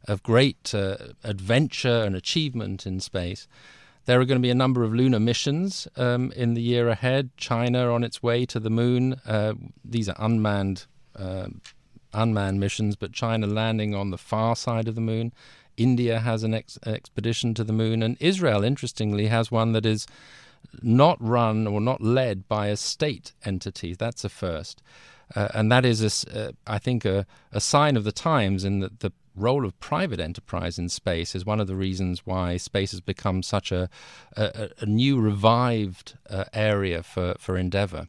of 0.07 0.23
great 0.23 0.75
uh, 0.75 0.97
adventure 1.25 2.05
and 2.05 2.15
achievement 2.15 2.87
in 2.87 3.01
space. 3.01 3.49
There 4.07 4.21
are 4.21 4.25
going 4.25 4.39
to 4.39 4.43
be 4.43 4.51
a 4.51 4.55
number 4.55 4.85
of 4.85 4.95
lunar 4.95 5.21
missions 5.21 5.87
um, 5.97 6.33
in 6.33 6.55
the 6.55 6.63
year 6.63 6.89
ahead. 6.89 7.31
China 7.37 7.93
on 7.93 8.05
its 8.05 8.23
way 8.23 8.47
to 8.47 8.59
the 8.59 8.71
moon. 8.71 9.21
Uh, 9.27 9.55
these 9.85 10.09
are 10.09 10.17
unmanned 10.19 10.87
uh, 11.17 11.49
unmanned 12.13 12.61
missions, 12.61 12.97
but 12.97 13.13
China 13.13 13.47
landing 13.47 13.95
on 13.95 14.11
the 14.11 14.19
far 14.19 14.57
side 14.57 14.89
of 14.89 14.95
the 14.95 15.01
moon. 15.01 15.33
India 15.77 16.19
has 16.19 16.43
an 16.43 16.55
ex- 16.55 16.79
expedition 16.85 17.55
to 17.55 17.65
the 17.65 17.73
moon, 17.73 18.03
and 18.03 18.17
Israel, 18.21 18.65
interestingly, 18.65 19.27
has 19.27 19.51
one 19.51 19.73
that 19.73 19.87
is 19.87 20.07
not 20.83 21.17
run 21.21 21.67
or 21.67 21.81
not 21.81 22.01
led 22.01 22.49
by 22.49 22.67
a 22.67 22.77
state 22.77 23.33
entity. 23.45 23.95
That's 23.95 24.25
a 24.25 24.29
first. 24.29 24.83
Uh, 25.35 25.49
and 25.55 25.71
that 25.71 25.85
is, 25.85 26.25
a, 26.27 26.49
uh, 26.49 26.53
I 26.67 26.79
think, 26.79 27.05
a, 27.05 27.27
a, 27.53 27.61
sign 27.61 27.97
of 27.97 28.05
the 28.05 28.13
times 28.13 28.65
in 28.65 28.81
that 28.81 29.01
the 29.01 29.13
role 29.37 29.65
of 29.65 29.79
private 29.79 30.21
enterprise 30.21 30.79
in 30.79 30.89
space 30.89 31.35
is 31.35 31.45
one 31.45 31.61
of 31.61 31.67
the 31.67 31.77
reasons 31.77 32.23
why 32.25 32.57
space 32.57 32.93
has 32.93 33.01
become 33.01 33.43
such 33.43 33.71
a, 33.71 33.89
a, 34.37 34.71
a 34.81 34.87
new 34.87 35.21
revived 35.21 36.17
uh, 36.31 36.45
area 36.53 37.03
for, 37.03 37.35
for 37.39 37.57
endeavor. 37.57 38.09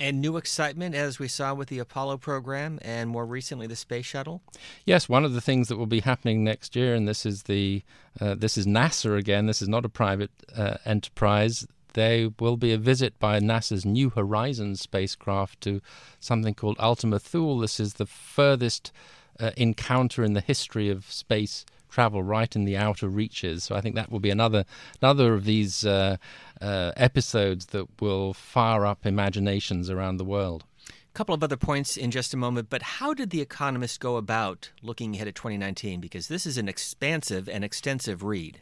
And 0.00 0.22
new 0.22 0.38
excitement, 0.38 0.94
as 0.94 1.18
we 1.18 1.28
saw 1.28 1.52
with 1.52 1.68
the 1.68 1.78
Apollo 1.78 2.16
program 2.18 2.78
and 2.80 3.10
more 3.10 3.26
recently 3.26 3.66
the 3.66 3.76
space 3.76 4.06
shuttle. 4.06 4.40
Yes, 4.86 5.10
one 5.10 5.26
of 5.26 5.34
the 5.34 5.42
things 5.42 5.68
that 5.68 5.76
will 5.76 5.84
be 5.84 6.00
happening 6.00 6.42
next 6.42 6.74
year, 6.74 6.94
and 6.94 7.06
this 7.06 7.26
is 7.26 7.42
the 7.42 7.82
uh, 8.18 8.34
this 8.34 8.56
is 8.56 8.66
NASA 8.66 9.18
again. 9.18 9.44
This 9.44 9.60
is 9.60 9.68
not 9.68 9.84
a 9.84 9.90
private 9.90 10.30
uh, 10.56 10.78
enterprise. 10.86 11.66
There 11.92 12.30
will 12.40 12.56
be 12.56 12.72
a 12.72 12.78
visit 12.78 13.18
by 13.18 13.40
NASA's 13.40 13.84
New 13.84 14.08
Horizons 14.10 14.80
spacecraft 14.80 15.60
to 15.62 15.82
something 16.18 16.54
called 16.54 16.76
Ultima 16.80 17.18
Thule. 17.18 17.58
This 17.58 17.78
is 17.78 17.94
the 17.94 18.06
furthest 18.06 18.92
uh, 19.38 19.50
encounter 19.56 20.24
in 20.24 20.32
the 20.32 20.40
history 20.40 20.88
of 20.88 21.10
space 21.12 21.66
travel 21.90 22.22
right 22.22 22.54
in 22.54 22.64
the 22.64 22.76
outer 22.76 23.08
reaches. 23.08 23.64
So 23.64 23.74
I 23.74 23.80
think 23.80 23.94
that 23.94 24.10
will 24.10 24.20
be 24.20 24.30
another 24.30 24.64
another 25.02 25.34
of 25.34 25.44
these 25.44 25.84
uh, 25.84 26.16
uh, 26.60 26.92
episodes 26.96 27.66
that 27.66 27.86
will 28.00 28.32
fire 28.32 28.86
up 28.86 29.04
imaginations 29.04 29.90
around 29.90 30.16
the 30.16 30.24
world. 30.24 30.64
A 30.88 31.12
couple 31.12 31.34
of 31.34 31.42
other 31.42 31.56
points 31.56 31.96
in 31.96 32.12
just 32.12 32.32
a 32.32 32.36
moment, 32.36 32.70
but 32.70 32.82
how 32.82 33.12
did 33.14 33.30
The 33.30 33.40
Economist 33.40 33.98
go 33.98 34.16
about 34.16 34.70
looking 34.80 35.16
ahead 35.16 35.26
at 35.26 35.34
2019? 35.34 36.00
Because 36.00 36.28
this 36.28 36.46
is 36.46 36.56
an 36.56 36.68
expansive 36.68 37.48
and 37.48 37.64
extensive 37.64 38.22
read. 38.22 38.60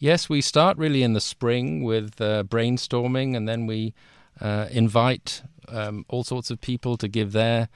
Yes, 0.00 0.28
we 0.28 0.40
start 0.40 0.76
really 0.76 1.02
in 1.02 1.12
the 1.12 1.20
spring 1.20 1.84
with 1.84 2.20
uh, 2.20 2.44
brainstorming, 2.44 3.36
and 3.36 3.48
then 3.48 3.66
we 3.66 3.94
uh, 4.40 4.66
invite 4.70 5.42
um, 5.68 6.04
all 6.08 6.24
sorts 6.24 6.50
of 6.50 6.60
people 6.60 6.96
to 6.96 7.08
give 7.08 7.32
their 7.32 7.68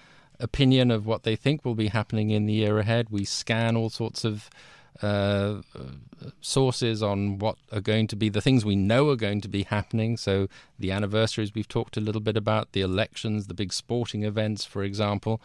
opinion 0.43 0.91
of 0.91 1.07
what 1.07 1.23
they 1.23 1.37
think 1.37 1.65
will 1.65 1.75
be 1.75 1.89
happening 1.89 2.31
in 2.31 2.47
the 2.47 2.53
year 2.53 2.79
ahead. 2.79 3.09
We 3.11 3.25
scan 3.25 3.77
all 3.77 3.89
sorts 3.89 4.25
of 4.25 4.51
uh, 5.01 5.63
sources 6.41 7.03
on 7.03 7.39
what 7.39 7.57
are 7.71 7.81
going 7.81 8.07
to 8.09 8.17
be 8.17 8.29
the 8.29 8.41
things 8.41 8.65
we 8.65 8.77
know 8.77 9.09
are 9.11 9.17
going 9.17 9.41
to 9.41 9.49
be 9.49 9.63
happening. 9.63 10.17
So, 10.17 10.49
the 10.79 10.91
anniversaries 10.91 11.55
we've 11.55 11.69
talked 11.69 11.97
a 11.97 12.01
little 12.01 12.21
bit 12.21 12.37
about, 12.37 12.73
the 12.73 12.83
elections, 12.83 13.47
the 13.47 13.55
big 13.55 13.73
sporting 13.73 14.25
events, 14.25 14.65
for 14.65 14.83
example. 14.83 15.41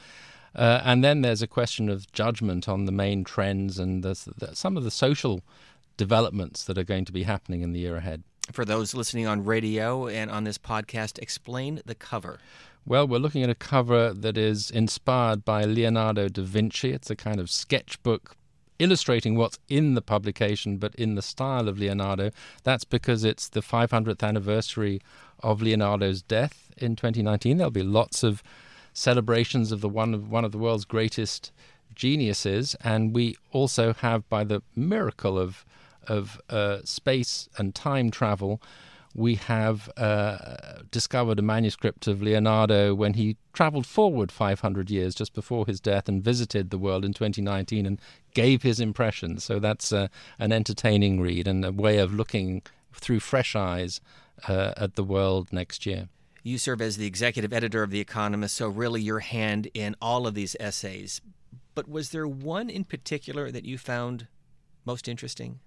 Uh, 0.55 0.81
and 0.83 1.03
then 1.03 1.21
there's 1.21 1.41
a 1.41 1.47
question 1.47 1.87
of 1.87 2.11
judgment 2.11 2.67
on 2.67 2.85
the 2.85 2.91
main 2.91 3.23
trends 3.23 3.77
and 3.77 4.03
the, 4.03 4.33
the, 4.37 4.55
some 4.55 4.75
of 4.75 4.83
the 4.83 4.91
social 4.91 5.41
developments 5.97 6.63
that 6.63 6.77
are 6.77 6.83
going 6.83 7.05
to 7.05 7.11
be 7.11 7.23
happening 7.23 7.61
in 7.61 7.73
the 7.73 7.79
year 7.79 7.97
ahead. 7.97 8.23
For 8.51 8.63
those 8.63 8.93
listening 8.93 9.27
on 9.27 9.43
radio 9.43 10.07
and 10.07 10.31
on 10.31 10.45
this 10.45 10.57
podcast, 10.57 11.19
explain 11.19 11.81
the 11.85 11.95
cover. 11.95 12.39
Well, 12.87 13.05
we're 13.05 13.17
looking 13.17 13.43
at 13.43 13.49
a 13.49 13.55
cover 13.55 14.13
that 14.13 14.37
is 14.37 14.71
inspired 14.71 15.43
by 15.43 15.65
Leonardo 15.65 16.29
da 16.29 16.41
Vinci. 16.41 16.93
It's 16.93 17.09
a 17.09 17.17
kind 17.17 17.37
of 17.37 17.49
sketchbook 17.49 18.37
illustrating 18.79 19.35
what's 19.35 19.59
in 19.67 19.95
the 19.95 20.01
publication, 20.01 20.77
but 20.77 20.95
in 20.95 21.15
the 21.15 21.21
style 21.21 21.67
of 21.67 21.77
Leonardo. 21.77 22.31
That's 22.63 22.85
because 22.85 23.25
it's 23.25 23.49
the 23.49 23.59
500th 23.59 24.23
anniversary 24.23 25.01
of 25.43 25.61
Leonardo's 25.61 26.21
death 26.21 26.71
in 26.77 26.95
2019. 26.95 27.57
There'll 27.57 27.71
be 27.71 27.83
lots 27.83 28.23
of 28.23 28.41
celebrations 28.93 29.73
of 29.73 29.81
the 29.81 29.89
one 29.89 30.13
of 30.13 30.31
one 30.31 30.45
of 30.45 30.53
the 30.53 30.57
world's 30.57 30.85
greatest 30.85 31.51
geniuses, 31.93 32.73
and 32.79 33.13
we 33.13 33.35
also 33.51 33.95
have, 33.95 34.29
by 34.29 34.45
the 34.45 34.61
miracle 34.77 35.37
of 35.37 35.65
of 36.07 36.39
uh, 36.49 36.77
space 36.85 37.49
and 37.57 37.75
time 37.75 38.09
travel, 38.11 38.61
we 39.17 39.33
have 39.33 39.89
uh, 39.97 40.37
discovered 40.91 41.39
a 41.39 41.41
manuscript 41.41 42.05
of 42.05 42.21
Leonardo 42.21 42.93
when 42.93 43.15
he 43.15 43.35
traveled 43.51 43.87
forward 43.87 44.31
500 44.31 44.91
years 44.91 45.15
just 45.15 45.33
before 45.33 45.65
his 45.65 45.79
death 45.79 46.07
and 46.07 46.23
visited 46.23 46.69
the 46.69 46.77
world 46.77 47.03
in 47.03 47.13
2019 47.13 47.87
and 47.87 47.99
gave 48.35 48.61
his 48.61 48.79
impressions. 48.79 49.43
So 49.43 49.57
that's 49.57 49.91
uh, 49.91 50.09
an 50.37 50.51
entertaining 50.51 51.19
read 51.19 51.47
and 51.47 51.65
a 51.65 51.71
way 51.71 51.97
of 51.97 52.13
looking 52.13 52.61
through 52.93 53.19
fresh 53.19 53.55
eyes 53.55 53.99
uh, 54.47 54.73
at 54.77 54.93
the 54.93 55.03
world 55.03 55.51
next 55.51 55.87
year. 55.87 56.09
You 56.43 56.59
serve 56.59 56.79
as 56.79 56.97
the 56.97 57.07
executive 57.07 57.51
editor 57.51 57.81
of 57.81 57.89
The 57.89 57.99
Economist, 57.99 58.55
so 58.55 58.67
really 58.67 59.01
your 59.01 59.19
hand 59.19 59.67
in 59.73 59.95
all 59.99 60.27
of 60.27 60.35
these 60.35 60.55
essays. 60.59 61.21
But 61.73 61.89
was 61.89 62.11
there 62.11 62.27
one 62.27 62.69
in 62.69 62.83
particular 62.83 63.49
that 63.49 63.65
you 63.65 63.79
found 63.79 64.27
most 64.85 65.07
interesting? 65.07 65.59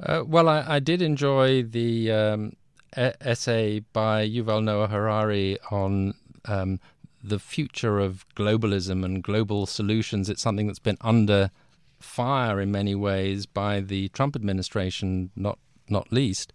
Uh, 0.00 0.22
well, 0.24 0.48
I, 0.48 0.64
I, 0.66 0.78
did 0.78 1.02
enjoy 1.02 1.64
the 1.64 2.12
um, 2.12 2.52
essay 2.96 3.80
by 3.92 4.26
Yuval 4.26 4.62
Noah 4.62 4.88
Harari 4.88 5.58
on 5.70 6.14
um, 6.44 6.80
the 7.22 7.38
future 7.38 7.98
of 7.98 8.24
globalism 8.34 9.04
and 9.04 9.22
global 9.22 9.66
solutions. 9.66 10.28
It's 10.28 10.42
something 10.42 10.66
that's 10.66 10.78
been 10.78 10.98
under 11.00 11.50
fire 11.98 12.60
in 12.60 12.70
many 12.70 12.94
ways 12.94 13.46
by 13.46 13.80
the 13.80 14.08
Trump 14.08 14.36
administration, 14.36 15.30
not 15.34 15.58
not 15.88 16.12
least. 16.12 16.52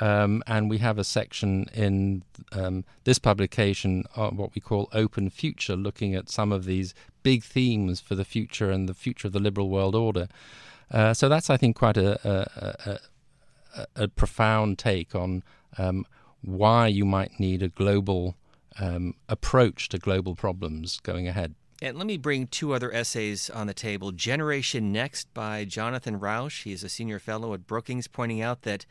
Um, 0.00 0.42
and 0.46 0.70
we 0.70 0.78
have 0.78 0.98
a 0.98 1.04
section 1.04 1.66
in 1.74 2.24
um, 2.52 2.84
this 3.04 3.18
publication, 3.18 4.04
on 4.16 4.36
what 4.36 4.54
we 4.54 4.60
call 4.60 4.88
Open 4.92 5.28
Future, 5.28 5.76
looking 5.76 6.14
at 6.14 6.30
some 6.30 6.50
of 6.50 6.64
these 6.64 6.94
big 7.22 7.44
themes 7.44 8.00
for 8.00 8.14
the 8.14 8.24
future 8.24 8.70
and 8.70 8.88
the 8.88 8.94
future 8.94 9.28
of 9.28 9.34
the 9.34 9.38
liberal 9.38 9.68
world 9.68 9.94
order. 9.94 10.28
Uh, 10.90 11.12
so 11.12 11.28
that's, 11.28 11.50
I 11.50 11.58
think, 11.58 11.76
quite 11.76 11.98
a, 11.98 12.18
a, 12.26 12.98
a, 13.76 14.04
a 14.04 14.08
profound 14.08 14.78
take 14.78 15.14
on 15.14 15.42
um, 15.78 16.06
why 16.42 16.86
you 16.86 17.04
might 17.04 17.38
need 17.38 17.62
a 17.62 17.68
global 17.68 18.36
um, 18.80 19.14
approach 19.28 19.88
to 19.90 19.98
global 19.98 20.34
problems 20.34 20.98
going 21.00 21.28
ahead. 21.28 21.54
And 21.80 21.98
let 21.98 22.06
me 22.06 22.16
bring 22.16 22.46
two 22.46 22.74
other 22.74 22.92
essays 22.92 23.50
on 23.50 23.66
the 23.66 23.74
table. 23.74 24.12
Generation 24.12 24.92
Next 24.92 25.32
by 25.34 25.64
Jonathan 25.64 26.20
Rauch. 26.20 26.62
He 26.62 26.72
is 26.72 26.84
a 26.84 26.88
senior 26.88 27.18
fellow 27.18 27.54
at 27.54 27.66
Brookings, 27.66 28.06
pointing 28.06 28.40
out 28.40 28.62
that 28.62 28.86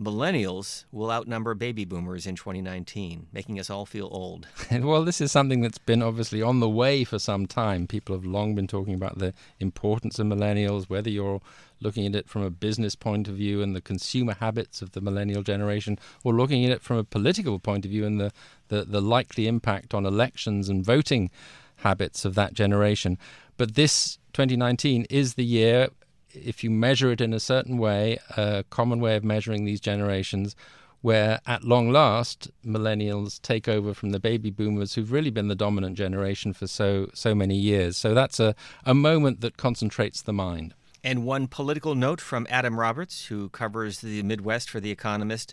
millennials 0.00 0.84
will 0.90 1.10
outnumber 1.10 1.54
baby 1.54 1.84
boomers 1.84 2.26
in 2.26 2.34
2019, 2.34 3.28
making 3.32 3.60
us 3.60 3.70
all 3.70 3.86
feel 3.86 4.08
old. 4.10 4.46
well, 4.70 5.04
this 5.04 5.20
is 5.20 5.30
something 5.30 5.60
that's 5.60 5.78
been 5.78 6.02
obviously 6.02 6.42
on 6.42 6.60
the 6.60 6.68
way 6.68 7.04
for 7.04 7.18
some 7.18 7.46
time. 7.46 7.86
People 7.86 8.14
have 8.14 8.24
long 8.24 8.54
been 8.54 8.66
talking 8.66 8.94
about 8.94 9.18
the 9.18 9.32
importance 9.60 10.18
of 10.18 10.26
millennials, 10.26 10.88
whether 10.88 11.10
you're 11.10 11.40
looking 11.80 12.06
at 12.06 12.14
it 12.16 12.28
from 12.28 12.42
a 12.42 12.50
business 12.50 12.94
point 12.94 13.28
of 13.28 13.36
view 13.36 13.62
and 13.62 13.76
the 13.76 13.80
consumer 13.80 14.34
habits 14.34 14.82
of 14.82 14.92
the 14.92 15.00
millennial 15.00 15.42
generation, 15.42 15.98
or 16.24 16.32
looking 16.32 16.64
at 16.64 16.72
it 16.72 16.82
from 16.82 16.96
a 16.96 17.04
political 17.04 17.58
point 17.58 17.84
of 17.84 17.90
view 17.90 18.04
and 18.04 18.20
the, 18.20 18.32
the, 18.68 18.84
the 18.84 19.02
likely 19.02 19.46
impact 19.46 19.94
on 19.94 20.04
elections 20.06 20.68
and 20.68 20.84
voting 20.84 21.30
habits 21.78 22.24
of 22.24 22.34
that 22.34 22.54
generation. 22.54 23.18
But 23.56 23.74
this 23.74 24.18
2019 24.32 25.06
is 25.10 25.34
the 25.34 25.44
year 25.44 25.88
if 26.34 26.62
you 26.62 26.70
measure 26.70 27.10
it 27.10 27.20
in 27.20 27.32
a 27.32 27.40
certain 27.40 27.78
way, 27.78 28.18
a 28.36 28.64
common 28.70 29.00
way 29.00 29.16
of 29.16 29.24
measuring 29.24 29.64
these 29.64 29.80
generations, 29.80 30.54
where 31.00 31.40
at 31.46 31.64
long 31.64 31.90
last 31.90 32.50
millennials 32.64 33.40
take 33.42 33.68
over 33.68 33.92
from 33.92 34.10
the 34.10 34.20
baby 34.20 34.50
boomers 34.50 34.94
who've 34.94 35.12
really 35.12 35.30
been 35.30 35.48
the 35.48 35.54
dominant 35.54 35.96
generation 35.96 36.52
for 36.52 36.66
so 36.66 37.08
so 37.12 37.34
many 37.34 37.56
years. 37.56 37.96
So 37.96 38.14
that's 38.14 38.40
a, 38.40 38.54
a 38.84 38.94
moment 38.94 39.40
that 39.42 39.56
concentrates 39.56 40.22
the 40.22 40.32
mind. 40.32 40.74
And 41.02 41.26
one 41.26 41.46
political 41.46 41.94
note 41.94 42.22
from 42.22 42.46
Adam 42.48 42.80
Roberts, 42.80 43.26
who 43.26 43.50
covers 43.50 44.00
the 44.00 44.22
Midwest 44.22 44.70
for 44.70 44.80
The 44.80 44.90
Economist, 44.90 45.52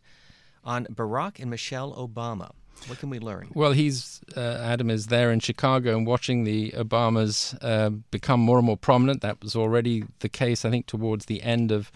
on 0.63 0.85
Barack 0.85 1.39
and 1.39 1.49
Michelle 1.49 1.93
Obama. 1.93 2.51
What 2.87 2.99
can 2.99 3.09
we 3.09 3.19
learn? 3.19 3.49
Well, 3.53 3.73
he's 3.73 4.21
uh, 4.35 4.57
Adam 4.61 4.89
is 4.89 5.07
there 5.07 5.31
in 5.31 5.39
Chicago 5.39 5.95
and 5.95 6.07
watching 6.07 6.43
the 6.43 6.71
Obamas 6.71 7.57
uh, 7.61 7.89
become 7.89 8.39
more 8.39 8.57
and 8.57 8.65
more 8.65 8.77
prominent. 8.77 9.21
That 9.21 9.41
was 9.41 9.55
already 9.55 10.03
the 10.19 10.29
case, 10.29 10.65
I 10.65 10.71
think, 10.71 10.87
towards 10.87 11.25
the 11.25 11.43
end 11.43 11.71
of 11.71 11.91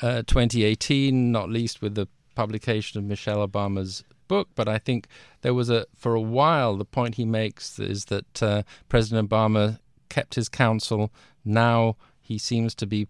uh, 0.00 0.22
2018, 0.26 1.30
not 1.30 1.50
least 1.50 1.82
with 1.82 1.94
the 1.94 2.08
publication 2.34 2.98
of 2.98 3.04
Michelle 3.04 3.46
Obama's 3.46 4.02
book. 4.26 4.48
But 4.54 4.68
I 4.68 4.78
think 4.78 5.06
there 5.42 5.54
was 5.54 5.70
a 5.70 5.86
for 5.94 6.14
a 6.14 6.20
while 6.20 6.76
the 6.76 6.84
point 6.84 7.16
he 7.16 7.24
makes 7.24 7.78
is 7.78 8.06
that 8.06 8.42
uh, 8.42 8.62
President 8.88 9.28
Obama 9.28 9.78
kept 10.08 10.34
his 10.34 10.48
counsel. 10.48 11.12
Now 11.44 11.96
he 12.20 12.38
seems 12.38 12.74
to 12.76 12.86
be 12.86 13.08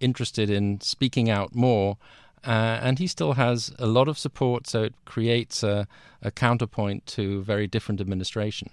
interested 0.00 0.50
in 0.50 0.80
speaking 0.80 1.30
out 1.30 1.54
more 1.54 1.96
uh, 2.44 2.80
and 2.82 2.98
he 2.98 3.06
still 3.06 3.34
has 3.34 3.72
a 3.78 3.86
lot 3.86 4.08
of 4.08 4.18
support, 4.18 4.66
so 4.66 4.82
it 4.84 4.94
creates 5.04 5.62
a, 5.62 5.86
a 6.22 6.30
counterpoint 6.30 7.06
to 7.06 7.38
a 7.38 7.42
very 7.42 7.66
different 7.66 8.00
administration. 8.00 8.70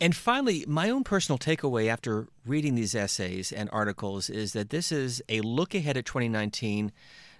And 0.00 0.16
finally, 0.16 0.64
my 0.66 0.90
own 0.90 1.04
personal 1.04 1.38
takeaway 1.38 1.88
after 1.88 2.26
reading 2.44 2.74
these 2.74 2.94
essays 2.94 3.52
and 3.52 3.68
articles 3.72 4.28
is 4.28 4.52
that 4.52 4.70
this 4.70 4.90
is 4.90 5.22
a 5.28 5.40
look 5.42 5.74
ahead 5.74 5.96
at 5.96 6.04
2019, 6.06 6.90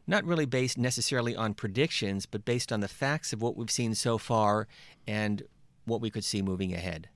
not 0.06 0.24
really 0.24 0.46
based 0.46 0.78
necessarily 0.78 1.34
on 1.34 1.54
predictions, 1.54 2.26
but 2.26 2.44
based 2.44 2.72
on 2.72 2.80
the 2.80 2.88
facts 2.88 3.32
of 3.32 3.42
what 3.42 3.56
we've 3.56 3.70
seen 3.70 3.94
so 3.94 4.18
far 4.18 4.68
and 5.08 5.42
what 5.86 6.00
we 6.00 6.10
could 6.10 6.24
see 6.24 6.42
moving 6.42 6.72
ahead. 6.72 7.08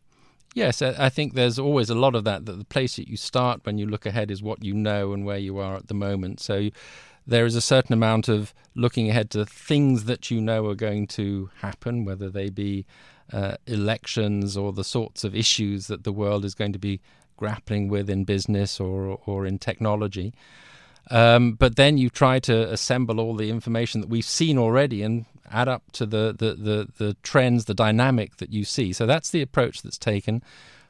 Yes, 0.55 0.81
I 0.81 1.11
think 1.11 1.35
there's 1.35 1.59
always 1.59 1.91
a 1.91 1.95
lot 1.95 2.15
of 2.15 2.25
that. 2.25 2.47
That 2.47 2.59
the 2.59 2.65
place 2.65 2.97
that 2.97 3.09
you 3.09 3.19
start 3.19 3.61
when 3.65 3.77
you 3.77 3.87
look 3.87 4.07
ahead 4.07 4.31
is 4.31 4.43
what 4.43 4.65
you 4.65 4.73
know 4.73 5.13
and 5.13 5.27
where 5.27 5.37
you 5.37 5.59
are 5.59 5.77
at 5.77 5.89
the 5.89 5.95
moment. 5.95 6.41
So 6.41 6.71
there 7.27 7.47
is 7.47 7.55
a 7.55 7.61
certain 7.61 7.93
amount 7.93 8.29
of 8.29 8.55
looking 8.75 9.09
ahead 9.09 9.31
to 9.31 9.45
things 9.45 10.05
that 10.05 10.31
you 10.31 10.41
know 10.41 10.67
are 10.67 10.75
going 10.75 11.07
to 11.09 11.51
happen, 11.61 12.05
whether 12.05 12.31
they 12.31 12.51
be 12.51 12.87
uh, 13.33 13.57
elections 13.67 14.57
or 14.57 14.73
the 14.73 14.85
sorts 14.85 15.25
of 15.25 15.35
issues 15.35 15.89
that 15.89 16.05
the 16.05 16.13
world 16.13 16.45
is 16.45 16.55
going 16.55 16.73
to 16.73 16.79
be 16.79 17.01
grappling 17.37 17.89
with 17.89 18.09
in 18.09 18.25
business 18.25 18.81
or 18.81 19.21
or 19.27 19.47
in 19.47 19.59
technology. 19.59 20.33
Um, 21.11 21.53
but 21.53 21.77
then 21.77 21.99
you 21.99 22.11
try 22.11 22.39
to 22.41 22.71
assemble 22.73 23.21
all 23.21 23.37
the 23.37 23.51
information 23.51 24.01
that 24.01 24.11
we've 24.11 24.25
seen 24.25 24.59
already 24.59 25.03
and 25.03 25.27
add 25.51 25.69
up 25.69 25.93
to 25.93 26.07
the, 26.07 26.35
the, 26.37 26.55
the, 26.55 26.89
the 26.99 27.15
trends, 27.23 27.67
the 27.67 27.75
dynamic 27.75 28.39
that 28.39 28.53
you 28.53 28.65
see. 28.65 28.93
So 28.93 29.07
that's 29.07 29.31
the 29.31 29.43
approach 29.43 29.83
that's 29.83 29.99
taken. 29.99 30.43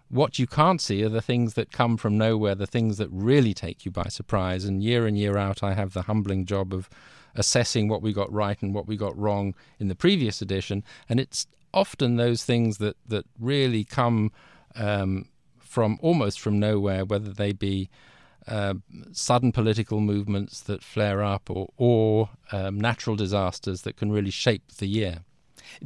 What 0.09 0.39
you 0.39 0.47
can't 0.47 0.81
see 0.81 1.03
are 1.03 1.09
the 1.09 1.23
things 1.23 1.55
that 1.55 1.73
come 1.73 1.97
from 1.97 2.17
nowhere, 2.17 2.55
the 2.55 2.67
things 2.67 2.99
that 2.99 3.09
really 3.11 3.53
take 3.53 3.85
you 3.85 3.91
by 3.91 4.09
surprise. 4.09 4.65
And 4.65 4.83
year 4.83 5.07
in, 5.07 5.17
year 5.17 5.37
out, 5.37 5.63
I 5.63 5.75
have 5.75 5.93
the 5.93 6.03
humbling 6.03 6.47
job 6.47 6.73
of 6.73 6.89
assessing 7.35 7.89
what 7.89 8.03
we 8.03 8.13
got 8.13 8.33
right 8.33 8.61
and 8.63 8.75
what 8.75 8.87
we 8.87 8.97
got 8.97 9.17
wrong 9.19 9.55
in 9.79 9.89
the 9.89 9.95
previous 9.95 10.41
edition. 10.41 10.85
And 11.09 11.19
it's 11.19 11.47
often 11.75 12.17
those 12.17 12.45
things 12.45 12.79
that, 12.79 12.97
that 13.07 13.27
really 13.39 13.85
come 13.85 14.33
um, 14.77 15.29
from 15.59 15.99
almost 16.01 16.41
from 16.41 16.59
nowhere, 16.59 17.05
whether 17.05 17.33
they 17.33 17.53
be 17.53 17.91
uh, 18.47 18.75
sudden 19.13 19.53
political 19.53 20.01
movements 20.01 20.61
that 20.61 20.83
flare 20.83 21.23
up 21.23 21.51
or, 21.51 21.69
or 21.77 22.31
um, 22.53 22.81
natural 22.81 23.17
disasters 23.17 23.83
that 23.83 23.97
can 23.97 24.13
really 24.13 24.31
shape 24.31 24.63
the 24.79 24.87
year. 24.87 25.25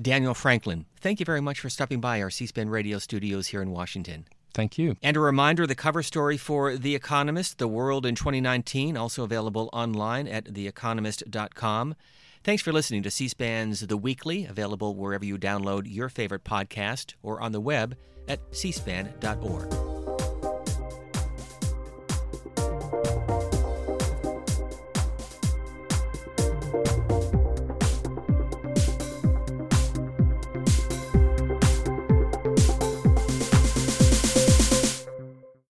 Daniel 0.00 0.34
Franklin, 0.34 0.86
thank 1.00 1.20
you 1.20 1.26
very 1.26 1.40
much 1.40 1.60
for 1.60 1.70
stopping 1.70 2.00
by 2.00 2.22
our 2.22 2.30
C 2.30 2.46
SPAN 2.46 2.70
radio 2.70 2.98
studios 2.98 3.48
here 3.48 3.62
in 3.62 3.70
Washington. 3.70 4.26
Thank 4.52 4.78
you. 4.78 4.96
And 5.02 5.16
a 5.16 5.20
reminder 5.20 5.66
the 5.66 5.74
cover 5.74 6.02
story 6.02 6.36
for 6.36 6.76
The 6.76 6.94
Economist, 6.94 7.58
The 7.58 7.68
World 7.68 8.04
in 8.04 8.14
2019, 8.14 8.96
also 8.96 9.22
available 9.22 9.70
online 9.72 10.26
at 10.26 10.46
theeconomist.com. 10.46 11.94
Thanks 12.42 12.62
for 12.62 12.72
listening 12.72 13.02
to 13.02 13.10
C 13.10 13.28
SPAN's 13.28 13.80
The 13.80 13.96
Weekly, 13.96 14.46
available 14.46 14.96
wherever 14.96 15.24
you 15.24 15.38
download 15.38 15.82
your 15.84 16.08
favorite 16.08 16.44
podcast 16.44 17.14
or 17.22 17.40
on 17.40 17.52
the 17.52 17.60
web 17.60 17.96
at 18.28 18.50
cspan.org. 18.50 20.09